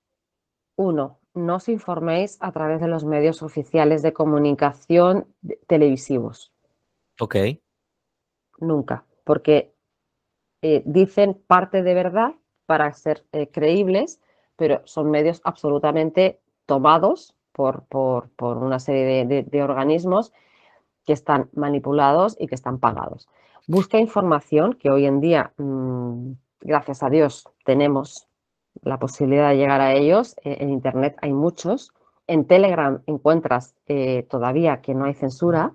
[0.75, 5.25] uno, no os informéis a través de los medios oficiales de comunicación
[5.67, 6.51] televisivos,
[7.17, 7.35] Ok,
[8.59, 9.73] nunca, porque
[10.67, 12.31] eh, dicen parte de verdad
[12.65, 14.19] para ser eh, creíbles,
[14.59, 20.31] pero son medios absolutamente tomados por, por- por una serie de, de- de organismos
[21.05, 23.27] que están manipulados y que están pagados.
[23.67, 28.27] Busca información que hoy en día, mm, gracias a Dios, tenemos
[28.81, 30.35] la posibilidad de llegar a ellos.
[30.43, 31.91] Eh, en Internet hay muchos.
[32.27, 35.73] En Telegram encuentras eh, todavía que no hay censura,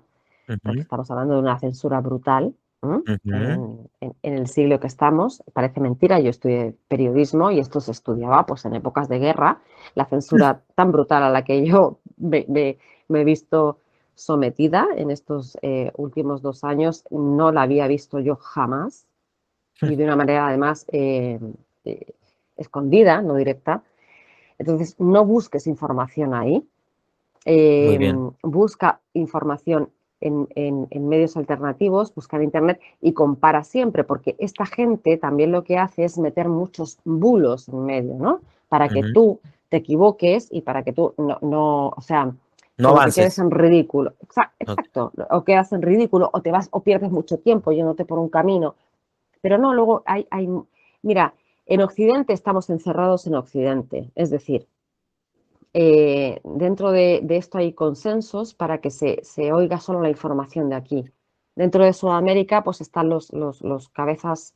[0.63, 2.53] porque estamos hablando de una censura brutal.
[2.81, 3.89] En,
[4.23, 8.75] el siglo que estamos, parece mentira, yo estudié periodismo y esto se estudiaba pues, en
[8.75, 9.61] épocas de guerra,
[9.95, 13.77] la censura tan brutal a la que yo me, me- me he visto
[14.15, 19.07] sometida en estos eh, últimos dos años, no la había visto yo jamás.
[19.81, 21.39] Y de una manera además eh,
[21.85, 22.13] eh,
[22.57, 23.83] escondida, no directa.
[24.59, 26.67] Entonces, no busques información ahí,
[27.97, 28.35] bien.
[28.43, 29.89] busca información
[30.21, 35.51] en, en- en medios alternativos, busca en Internet y compara siempre, porque esta gente también
[35.51, 38.41] lo que hace es meter muchos bulos en medio, ¿no?
[38.69, 42.33] Para que tú te equivoques y para que tú no, no o sea,
[42.77, 44.13] No que quedes en ridículo.
[44.59, 48.29] Exacto, o quedas en ridículo o te vas o pierdes mucho tiempo yéndote por un
[48.29, 48.75] camino.
[49.41, 50.47] Pero no, luego hay, hay,
[51.03, 51.33] mira,
[51.65, 54.67] en Occidente estamos encerrados en Occidente, es decir,
[55.73, 60.69] eh, dentro de, de esto hay consensos para que se, se oiga solo la información
[60.69, 61.05] de aquí.
[61.55, 64.53] Dentro de Sudamérica, pues están los, los, los cabezas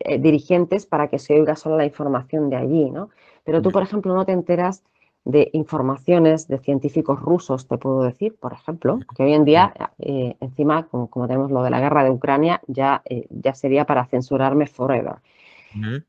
[0.00, 3.10] eh, dirigentes para que se oiga solo la información de allí, ¿no?
[3.44, 4.84] Pero tú, por ejemplo, no te enteras
[5.24, 10.36] de informaciones de científicos rusos, te puedo decir, por ejemplo, que hoy en día, eh,
[10.40, 14.66] encima, como, como tenemos lo de la guerra de Ucrania, ya, ya sería para censurarme
[14.66, 15.16] forever.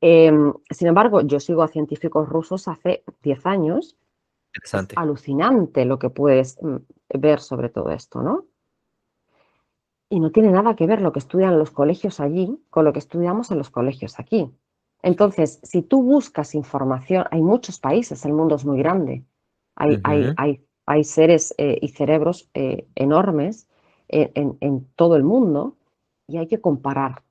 [0.01, 3.95] Em, sin embargo, yo sigo a científicos rusos hace 10 años.
[4.61, 6.75] Es alucinante lo que puedes mm,
[7.19, 8.45] ver sobre todo esto, ¿no?
[10.09, 12.99] Y no tiene nada que ver lo que estudian los colegios allí con lo que
[12.99, 14.51] estudiamos en los colegios aquí.
[15.01, 19.25] Entonces, si tú buscas información, hay muchos países, el mundo es muy grande.
[19.75, 23.67] Hay, hay, hay, hay seres eh, y cerebros eh, enormes
[24.07, 25.75] en, en, todo el mundo
[26.27, 27.23] y hay que comparar.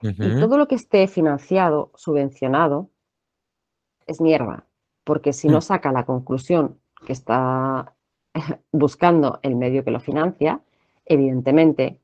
[0.00, 2.90] Y todo lo que esté financiado, subvencionado,
[4.06, 4.67] es mierda,
[5.08, 5.62] porque si no mm.
[5.62, 7.94] saca la conclusión que está
[8.72, 10.60] buscando el medio que lo financia,
[11.06, 11.98] evidentemente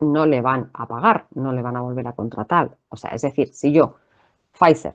[0.00, 2.78] no le van a pagar, no le van a volver a contratar.
[2.88, 3.96] O sea, es decir, si yo,
[4.58, 4.94] Pfizer,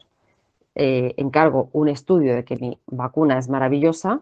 [0.74, 4.22] eh, encargo un estudio de que mi vacuna es maravillosa,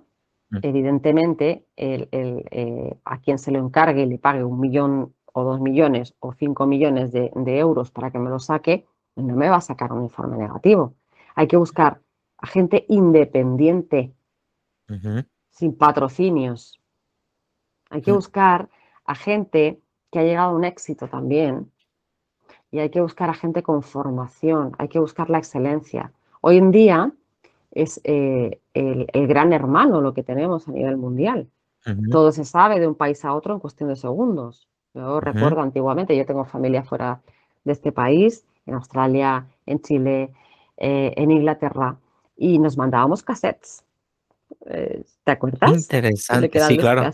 [0.49, 0.57] mm.
[0.61, 6.13] evidentemente eh, a quien se lo encargue y le pague un millón o dos millones
[6.19, 9.93] o cinco millones de, euros para que me lo saque, no me va a sacar
[9.93, 10.95] un informe negativo.
[11.35, 12.02] Hay que buscar
[12.43, 14.11] a gente independiente,
[15.49, 16.77] sin patrocinios.
[17.89, 18.15] Hay que mm.
[18.15, 18.69] buscar
[19.05, 19.79] a gente
[20.11, 21.71] que ha llegado a un éxito también.
[22.69, 26.11] Y hay que buscar a gente con formación, hay que buscar la excelencia.
[26.41, 27.13] Hoy en día
[27.71, 31.49] es eh, el, gran hermano lo que tenemos a nivel mundial.
[32.11, 34.67] Todo se sabe de un país a otro en cuestión de segundos.
[34.93, 37.21] Yo recuerdo antiguamente, yo tengo familia fuera
[37.63, 40.33] de este país, en Australia, en Chile,
[40.77, 41.97] eh, en Inglaterra,
[42.35, 43.83] y nos mandábamos cassettes.
[44.65, 45.71] Eh, ¿Te acuerdas?
[45.71, 47.09] Interesante, sí, claro.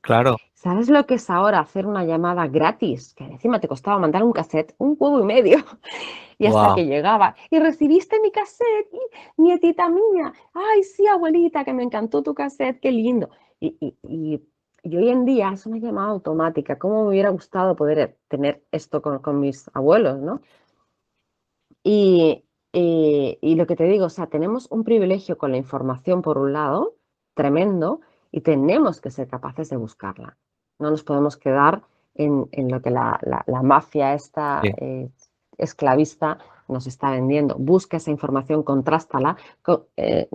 [0.00, 0.36] Claro.
[0.52, 3.14] ¿Sabes lo que es ahora hacer una llamada gratis?
[3.14, 5.58] Que encima te costaba mandar un cassette, un huevo y medio.
[6.36, 11.72] Y hasta que llegaba, y recibiste mi cassette, y, nietita mía, ay, sí, abuelita, que
[11.72, 13.30] me encantó tu cassette, qué lindo.
[13.60, 14.40] Y, y,
[14.84, 16.76] hoy en día es una llamada automática.
[16.76, 20.40] ¿Cómo me hubiera gustado poder tener esto con, con mis abuelos, no?
[21.84, 22.43] Y,
[22.74, 26.52] y lo que te digo, o sea, tenemos un privilegio con la información por un
[26.52, 26.94] lado,
[27.34, 28.00] tremendo,
[28.32, 30.36] y tenemos que ser capaces de buscarla.
[30.80, 31.82] No nos podemos quedar
[32.14, 33.20] en, lo que la,
[33.62, 35.08] mafia esta eh,
[35.56, 37.56] esclavista nos está vendiendo.
[37.58, 39.36] Busca esa información, contrástala
[39.96, 40.28] eh,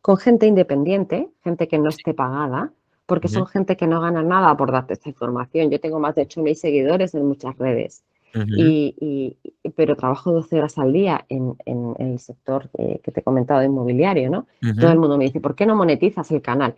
[0.00, 2.72] con, gente independiente, gente que no esté pagada,
[3.06, 5.70] porque son gente que no gana nada por darte esta información.
[5.70, 8.02] Yo tengo más de 8.000 seguidores en muchas redes,
[8.34, 9.36] y,
[9.76, 11.56] pero trabajo 12 horas al día en,
[11.98, 14.46] el sector que te he comentado inmobiliario, ¿no?
[14.78, 16.74] Todo el mundo me dice, ¿por qué no monetizas el canal?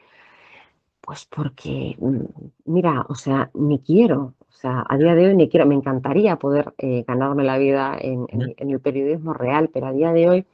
[1.05, 5.51] Pues porque, mm, mira, o sea, ni quiero, o sea, a día de hoy ni
[5.51, 10.13] quiero, me encantaría poder eh, ganarme la vida en, el periodismo real, pero a día
[10.13, 10.47] de hoy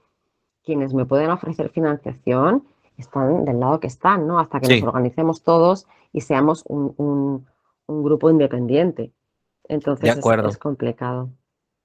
[0.65, 2.65] quienes me pueden ofrecer financiación
[2.99, 4.41] están del lado que están, ¿no?
[4.41, 7.47] Hasta que nos organicemos todos y seamos un,
[7.87, 9.13] grupo independiente.
[9.71, 11.31] Entonces es complicado.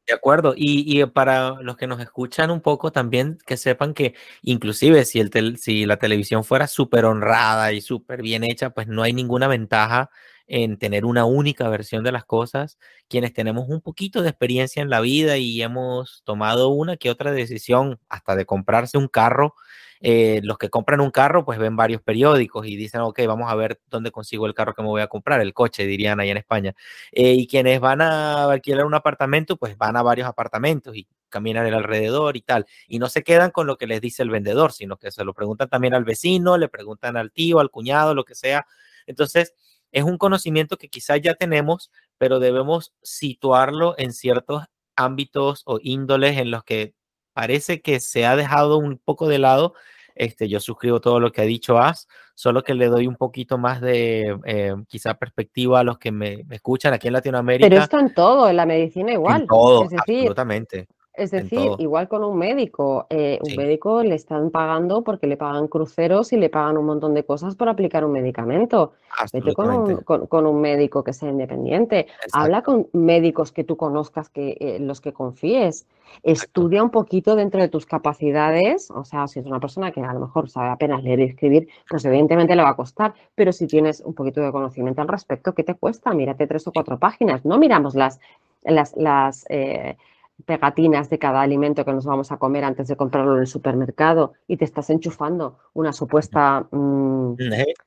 [0.08, 0.54] De acuerdo.
[0.56, 5.58] Y, para los que nos escuchan un poco también que sepan que inclusive si, el
[5.58, 10.10] si la televisión fuera súper honrada y súper bien hecha, pues no hay ninguna ventaja
[10.48, 12.78] en tener una única versión de las cosas.
[13.08, 17.32] Quienes tenemos un poquito de experiencia en la vida y hemos tomado una que otra
[17.32, 19.56] decisión hasta de comprarse un carro,
[20.02, 23.56] eh, los que compran un carro pues ven varios periódicos y dicen, ok, vamos a
[23.56, 26.38] ver dónde consigo el carro que me voy a comprar, el coche, dirían ahí en
[26.38, 26.76] España.
[27.12, 31.66] Eh, y quienes van a alquilar un apartamento, pues van a varios apartamentos y caminan
[31.74, 32.66] alrededor y tal.
[32.88, 35.34] Y no se quedan con lo que les dice el vendedor, sino que se lo
[35.34, 38.66] preguntan también al vecino, le preguntan al tío, al cuñado, lo que sea.
[39.06, 39.54] Entonces,
[39.92, 44.64] es un conocimiento que quizás ya tenemos, pero debemos situarlo en ciertos
[44.96, 46.96] ámbitos o índoles en los que
[47.36, 49.74] parece que se ha dejado un poco de lado
[50.16, 53.58] este, yo suscribo todo lo que ha dicho As, solo que le doy un poquito
[53.58, 57.68] más de eh, quizá perspectiva a los que me, escuchan aquí en Latinoamérica.
[57.68, 59.42] Pero esto en todo, en la medicina igual.
[59.42, 60.88] En todo, absolutamente.
[61.18, 65.68] Es decir, igual con un médico, eh, un médico le están pagando porque le pagan
[65.68, 68.94] cruceros y le pagan un montón de cosas por aplicar un medicamento.
[69.32, 72.08] Vete con un, con, un, médico que sea independiente.
[72.34, 75.88] Habla con médicos que tú conozcas, que eh, los que confíes.
[76.22, 78.92] Estudia un poquito dentro de tus capacidades.
[78.92, 81.68] O sea, si es una persona que a lo mejor sabe apenas leer y escribir,
[81.90, 83.14] pues evidentemente le va a costar.
[83.36, 86.14] Pero si tienes un poquito de conocimiento al respecto, ¿qué te cuesta?
[86.14, 87.46] Mírate tres o cuatro páginas.
[87.46, 88.20] No miramos las,
[88.64, 89.96] las, las eh,
[90.44, 94.34] pegatinas de cada alimento que nos vamos a comer antes de comprarlo en el supermercado
[94.48, 97.36] y te estás enchufando una supuesta mm,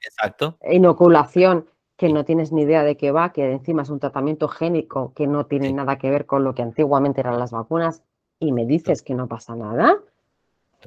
[0.01, 0.57] Exacto.
[0.71, 5.13] inoculación que no tienes ni idea de qué va, que encima es un tratamiento génico
[5.15, 8.03] que no tiene nada que ver con lo que antiguamente eran las vacunas
[8.38, 9.99] y me dices que no pasa nada.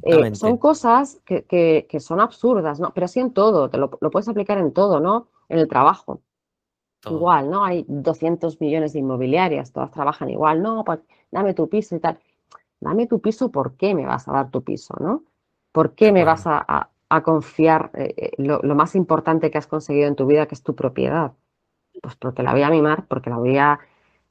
[0.03, 2.93] Eh, son cosas que, son absurdas, ¿no?
[2.93, 5.27] Pero así en todo, te lo, lo puedes aplicar en todo, ¿no?
[5.49, 6.21] En el trabajo.
[7.09, 7.65] Igual, ¿no?
[7.65, 10.99] Hay 200 millones de inmobiliarias, todas trabajan igual, no, pues
[11.31, 12.19] dame tu piso y tal.
[12.79, 15.23] Dame tu piso, ¿por qué me vas a dar tu piso, no?
[15.71, 16.89] ¿Por qué me vas a,
[17.23, 20.75] confiar eh, eh, lo, más importante que has conseguido en tu vida, que es tu
[20.75, 21.33] propiedad?
[22.01, 23.79] Pues porque la voy a mimar, porque la voy a,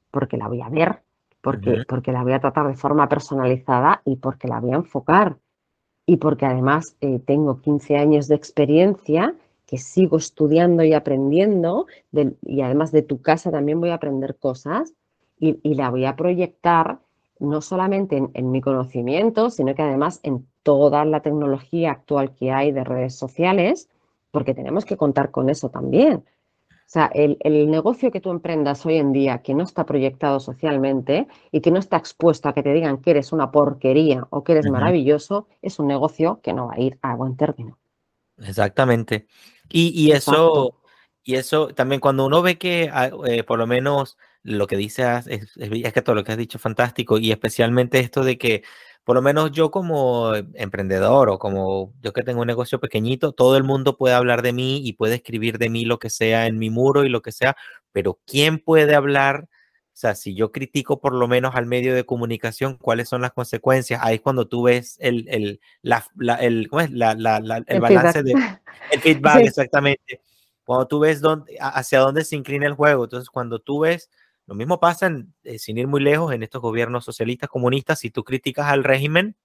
[0.09, 1.01] porque la voy a ver,
[1.41, 5.37] porque, porque la voy a tratar de forma personalizada y porque la voy a enfocar.
[6.05, 9.35] y porque además eh, tengo 15 años de experiencia
[9.71, 11.87] que sigo estudiando y aprendiendo
[12.45, 14.93] y además de tu casa también voy a aprender cosas
[15.39, 16.99] y, la voy a proyectar
[17.39, 22.51] no solamente en, en, mi conocimiento, sino que además en toda la tecnología actual que
[22.51, 23.89] hay de redes sociales,
[24.29, 26.25] porque tenemos que contar con eso también.
[26.91, 27.37] O sea, el,
[27.71, 31.79] negocio que tú emprendas hoy en día que no está proyectado socialmente y que no
[31.79, 35.79] está expuesto a que te digan que eres una porquería o que eres maravilloso, es
[35.79, 37.77] un negocio que no va a ir a buen término.
[38.41, 39.27] Exactamente.
[39.69, 40.81] Y, eso,
[41.23, 45.27] y eso también cuando uno ve que ah, eh, por lo menos lo que dices
[45.27, 48.63] es, es, que todo lo que has dicho es fantástico y especialmente esto de que
[49.03, 53.57] por lo menos yo como emprendedor o como yo que tengo un negocio pequeñito, todo
[53.57, 56.59] el mundo puede hablar de mí y puede escribir de mí lo que sea en
[56.59, 57.55] mi muro y lo que sea,
[57.91, 59.47] pero ¿quién puede hablar?
[59.93, 63.33] O sea, si yo critico por lo menos al medio de comunicación, ¿cuáles son las
[63.33, 63.99] consecuencias?
[64.03, 66.05] Ahí es cuando tú ves el, el, la,
[66.39, 66.91] el, ¿cómo es?
[66.91, 68.33] La, la, el, balance de
[68.91, 70.21] el feedback, exactamente.
[70.63, 73.03] Cuando tú ves dónde, hacia dónde se inclina el juego.
[73.03, 74.09] Entonces, cuando tú ves
[74.51, 75.09] lo mismo pasa,
[75.43, 77.99] eh, sin ir muy lejos, en estos gobiernos socialistas comunistas.
[77.99, 79.37] Si tú criticas al régimen,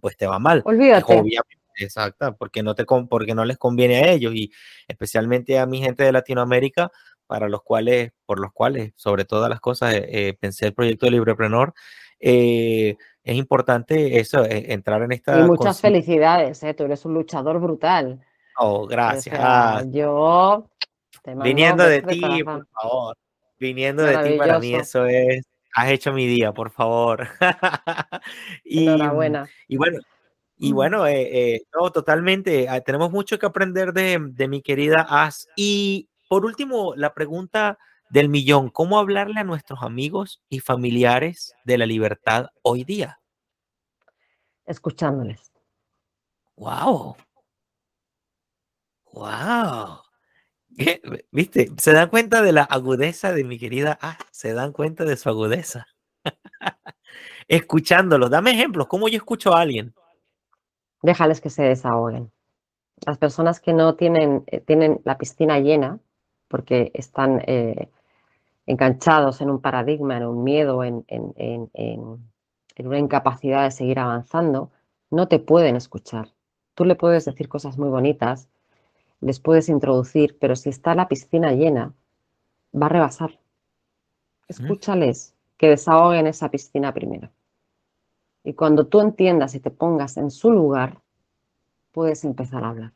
[0.00, 0.62] pues te va mal.
[0.64, 1.04] Olvídate.
[1.04, 4.50] Obviamente, exacto, porque no, te, porque no les conviene a ellos y
[4.88, 6.90] especialmente a mi gente de Latinoamérica,
[7.30, 11.06] para los cuales, por los cuales, sobre todas las cosas, eh, eh, pensé el proyecto
[11.06, 11.72] de Libreprenor.
[12.18, 15.38] es importante eso, entrar en esta.
[15.38, 18.20] Y muchas felicidades, tú eres un luchador brutal.
[18.58, 19.86] Oh, gracias.
[19.90, 20.68] yo
[21.24, 23.16] Viniendo de ti, por favor
[23.60, 27.28] viniendo de ti, para mí eso es, has hecho mi día, por favor.
[28.64, 29.48] y, Enhorabuena.
[29.68, 29.98] Y bueno,
[30.56, 32.68] y bueno, eh, eh, no, totalmente.
[32.68, 35.46] Ah, tenemos mucho que aprender de, de, mi querida As.
[35.56, 37.76] Y por último, la pregunta
[38.08, 43.20] del millón: ¿Cómo hablarle a nuestros amigos y familiares de la libertad hoy día?
[44.64, 45.50] Escuchándoles.
[46.54, 47.16] ¡Wow!
[49.12, 50.02] ¡Wow!
[51.32, 51.72] ¿Viste?
[51.78, 53.98] ¿Se dan cuenta de la agudeza de mi querida?
[54.00, 55.88] Ah, se dan cuenta de su agudeza.
[57.48, 58.28] Escuchándolo.
[58.28, 58.86] Dame ejemplos.
[58.86, 59.92] ¿Cómo yo escucho a alguien?
[61.02, 62.30] Déjales que se desahoguen.
[63.04, 65.98] Las personas que no tienen, eh, tienen la piscina llena
[66.50, 67.88] porque están eh,
[68.66, 74.72] enganchados en un paradigma, en un miedo, en, en una incapacidad de seguir avanzando,
[75.10, 76.32] no te pueden escuchar.
[76.74, 78.48] Tú le puedes decir cosas muy bonitas,
[79.20, 81.94] les puedes introducir, pero si está la piscina llena,
[82.74, 83.38] va a rebasar.
[84.48, 87.30] Escúchales que desahoguen esa piscina primero.
[88.42, 91.00] Y cuando tú entiendas y te pongas en su lugar,
[91.92, 92.92] puedes empezar a hablar.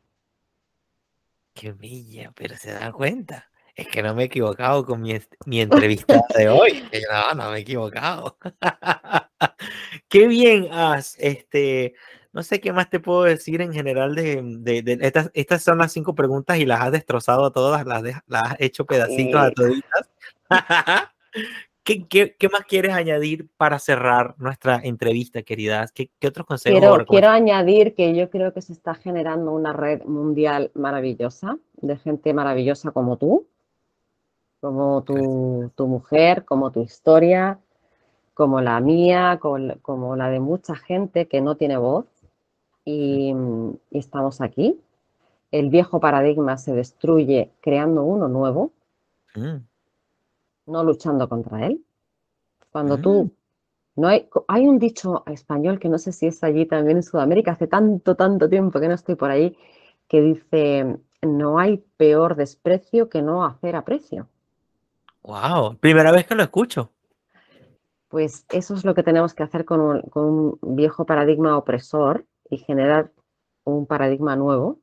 [1.55, 3.49] Qué bella, pero se da cuenta.
[3.75, 6.83] Es que no me he equivocado con mi, mi entrevista de hoy.
[7.11, 8.37] No, no me he equivocado.
[10.09, 11.95] Qué bien has, este,
[12.33, 16.13] no sé qué más te puedo decir en general de, estas, estas son las cinco
[16.13, 20.09] preguntas y las has destrozado a todas, las, has hecho pedacitos a toditas.
[21.85, 25.91] ¿Qué, más quieres añadir para cerrar nuestra entrevista, queridas?
[25.91, 26.79] ¿Qué, otros consejos?
[26.79, 31.95] Quiero, quiero añadir que yo creo que se está generando una red mundial maravillosa, de
[31.97, 33.45] gente maravillosa como tú,
[34.59, 37.59] como tu, tu mujer, como tu historia,
[38.33, 42.05] como la mía, como la de mucha gente que no tiene voz
[42.83, 43.33] y,
[43.91, 44.79] estamos aquí.
[45.51, 48.73] El viejo paradigma se destruye creando uno nuevo,
[49.35, 49.55] mm.
[50.65, 51.83] No luchando contra él.
[52.71, 54.01] Cuando tú mm.
[54.01, 57.51] no hay, hay un dicho español que no sé si es allí también en Sudamérica,
[57.51, 59.57] hace tanto, tanto tiempo que no estoy por ahí,
[60.07, 64.27] que dice, no hay peor desprecio que no hacer aprecio.
[65.23, 66.91] Wow, primera vez que lo escucho.
[68.09, 69.81] Pues eso es lo que tenemos que hacer con
[70.13, 73.11] un viejo paradigma opresor y generar
[73.63, 74.79] un paradigma nuevo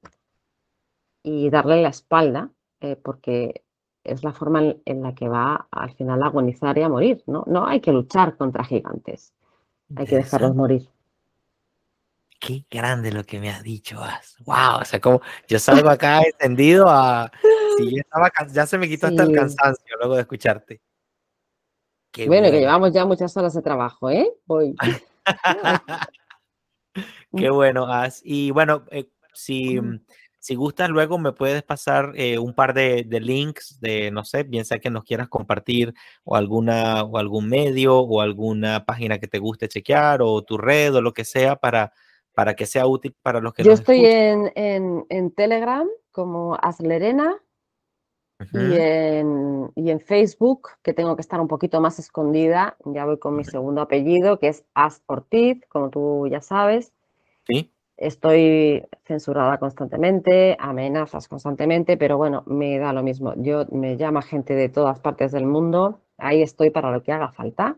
[1.22, 3.62] y darle la espalda, eh, porque
[4.04, 7.22] es la forma en, la que va al final a agonizar y a morir.
[7.26, 7.44] ¿no?
[7.46, 9.32] no hay que luchar contra gigantes,
[9.96, 10.88] hay que dejarlos morir.
[12.38, 14.00] Qué grande lo que me has dicho,
[14.44, 17.30] Wow, o sea, como yo salgo acá encendido a.
[18.52, 20.80] ya, se me quitó hasta el cansancio luego de escucharte.
[22.26, 24.28] bueno, que llevamos ya muchas horas de trabajo, ¿eh?
[24.48, 24.74] Hoy.
[27.36, 28.20] Qué bueno, As.
[28.24, 30.04] Y bueno, eh, si, mm,
[30.42, 34.64] si gustas, luego me puedes pasar eh, un par de, links de, no sé, bien
[34.64, 39.38] sea que nos quieras compartir o, alguna, o algún medio o alguna página que te
[39.38, 41.92] guste chequear o tu red o lo que sea para,
[42.34, 47.40] para que sea útil para los que Yo estoy en, en, Telegram como Aslerena
[48.52, 52.76] y, en, y en Facebook, que tengo que estar un poquito más escondida.
[52.84, 56.92] Ya voy con mi segundo apellido, que es As Ortiz, como tú ya sabes.
[57.46, 57.71] Sí.
[58.02, 63.32] Estoy censurada constantemente, amenazas constantemente, pero bueno, me da lo mismo.
[63.36, 67.30] Yo me llama gente de todas partes del mundo, ahí estoy para lo que haga
[67.30, 67.76] falta.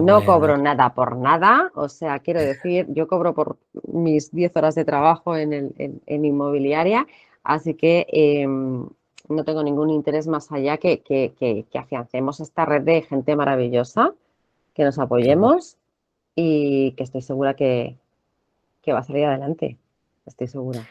[0.00, 3.58] no cobro nada por nada, o sea, quiero decir, yo cobro por
[3.92, 7.06] mis 10 horas de trabajo en, el, inmobiliaria,
[7.42, 8.86] así que em,
[9.28, 14.14] no tengo ningún interés más allá que, que, que, afiancemos esta red de gente maravillosa,
[14.74, 15.76] que nos apoyemos
[16.34, 17.98] y que estoy segura que,
[18.82, 19.78] que va a salir adelante,
[20.26, 20.86] estoy segura.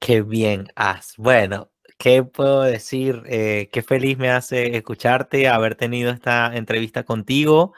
[0.00, 1.14] Qué bien, As.
[1.18, 3.22] Bueno, ¿qué puedo decir?
[3.26, 7.74] Eh, qué feliz me hace escucharte, haber tenido esta entrevista contigo.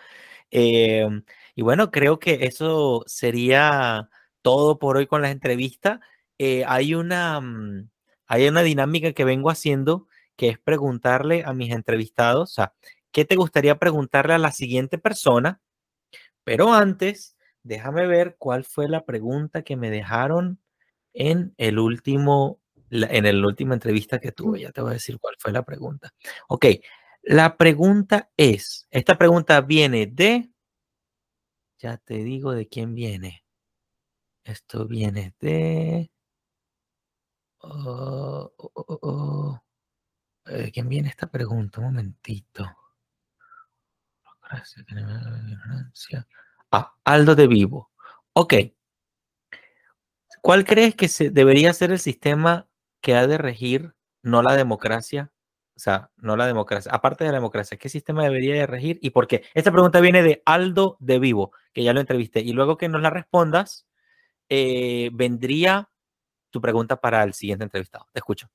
[0.51, 4.09] Em, y bueno, creo que eso sería
[4.43, 6.01] todo por hoy con la entrevista.
[6.39, 7.91] Eh, hay, una, mm,
[8.27, 12.75] hay una dinámica que vengo haciendo que es preguntarle a mis entrevistados, o sea,
[13.13, 15.61] ¿qué te gustaría preguntarle a la siguiente persona?
[16.45, 17.32] Pero antes,
[17.63, 20.61] Déjame ver cuál fue la pregunta que me dejaron
[21.13, 22.61] en el último,
[22.91, 24.61] en la última entrevista que tuve.
[24.61, 26.13] Ya te voy a decir cuál fue la pregunta.
[26.49, 26.67] Ok,
[27.23, 30.51] la pregunta es, esta pregunta viene de,
[31.79, 33.45] ya te digo de quién viene.
[34.45, 36.11] Esto viene de...
[37.65, 39.63] Oh, oh, oh,
[40.45, 41.81] ¿De quién viene esta pregunta?
[41.81, 42.65] Un momentito.
[44.43, 44.85] Gracias.
[46.73, 47.91] Ah, Aldo de Vivo.
[48.33, 48.55] Ok.
[50.41, 52.69] ¿Cuál crees que se debería ser el sistema
[53.01, 55.33] que ha de regir, no la democracia?
[55.77, 56.91] O sea, no la democracia.
[56.93, 59.45] Aparte de la democracia, ¿qué sistema debería de regir y por qué?
[59.55, 62.41] Esta pregunta viene de Aldo de Vivo, que ya lo entrevisté.
[62.41, 63.87] Y luego que nos la respondas,
[64.49, 65.91] eh, vendría
[66.51, 68.07] tu pregunta para el siguiente entrevistado.
[68.13, 68.49] Te escucho.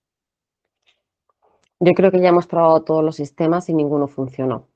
[1.79, 4.67] Yo creo que ya hemos probado todos los sistemas y ninguno funcionó.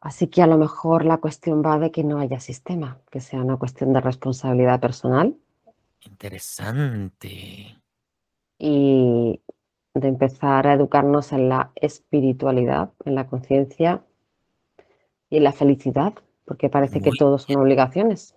[0.00, 3.40] Así que a lo mejor la cuestión va de que no haya sistema, que sea
[3.40, 5.36] una cuestión de responsabilidad personal.
[6.04, 7.76] Interesante.
[8.58, 9.40] Y
[9.94, 14.04] de empezar a educarnos en la espiritualidad, en la conciencia
[15.30, 18.36] y en la felicidad, porque parece que todos son obligaciones.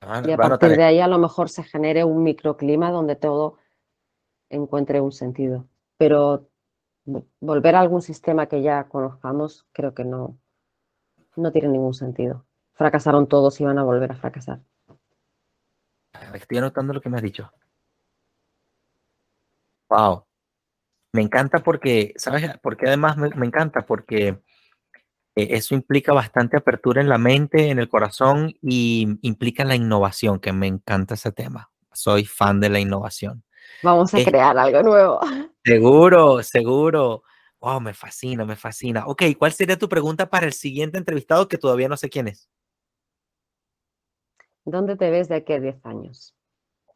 [0.00, 3.56] Ah, y a partir de ahí a lo mejor se genere un microclima donde todo
[4.48, 5.66] encuentre un sentido.
[5.96, 6.48] Pero
[7.40, 10.38] volver a algún sistema que ya conozcamos, creo que no,
[11.36, 12.44] no tiene ningún sentido.
[12.74, 14.60] Fracasaron todos y van a volver a fracasar.
[16.34, 17.50] Estoy anotando lo que me has dicho.
[19.88, 20.24] Wow.
[21.12, 22.50] Me encanta porque, ¿sabes?
[22.62, 24.40] Porque además me, me encanta porque
[25.38, 30.40] eh, eso implica bastante apertura en la mente, en el corazón y implica la innovación,
[30.40, 31.70] que me encanta ese tema.
[31.92, 33.44] Soy fan de la innovación.
[33.82, 35.20] Vamos a crear algo nuevo.
[35.68, 37.22] Seguro, seguro.
[37.60, 39.04] Wow, me fascina, me fascina.
[39.06, 42.48] Ok, ¿cuál sería tu pregunta para el siguiente entrevistado que todavía no sé quién es?
[44.64, 46.34] ¿Dónde te ves de aquí a 10 años?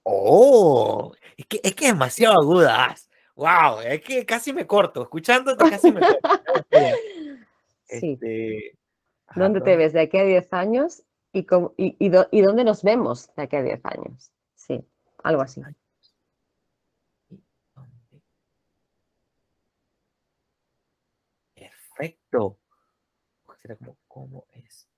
[0.04, 3.10] Oh, es que es, que demasiado agudas.
[3.34, 5.02] Wow, es que casi me corto.
[5.02, 6.30] Escuchándote casi me corto.
[7.84, 8.12] sí.
[8.12, 8.78] Este,
[9.36, 11.02] ¿Dónde te ves de aquí a 10 años
[11.34, 11.40] y,
[11.76, 14.32] y, y dónde nos vemos de aquí a 10 años?
[14.54, 14.82] Sí,
[15.22, 15.60] algo así.
[21.96, 22.58] Perfecto.
[24.08, 24.88] ¿cómo es?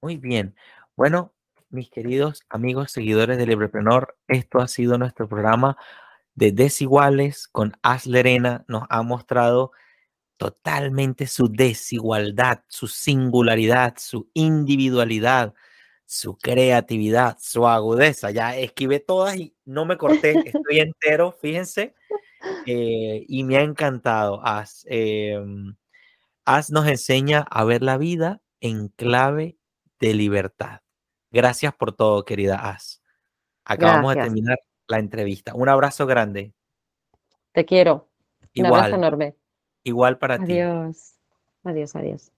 [0.00, 0.54] Muy bien.
[0.96, 1.34] Bueno,
[1.70, 5.76] mis queridos amigos seguidores de Libreprenor, esto ha sido nuestro programa
[6.34, 8.64] de Desiguales con As Lerena.
[8.68, 9.72] Nos ha mostrado
[10.36, 15.52] totalmente su desigualdad, su singularidad, su individualidad,
[16.08, 18.30] su creatividad, su agudeza.
[18.30, 20.32] Ya esquivé todas y no me corté,
[20.64, 21.94] estoy entero, fíjense.
[22.64, 24.40] Eh, y me ha encantado.
[24.42, 25.76] As, em,
[26.46, 29.58] As nos enseña a ver la vida en clave
[30.00, 30.80] de libertad.
[31.30, 33.02] Gracias por todo, querida As.
[33.66, 35.52] Acabamos de terminar la entrevista.
[35.54, 36.54] Un abrazo grande.
[37.52, 38.08] Te quiero.
[38.56, 39.36] Un abrazo enorme.
[39.82, 40.58] Igual para ti.
[40.58, 41.16] Adiós.
[41.64, 42.32] Adiós, adiós.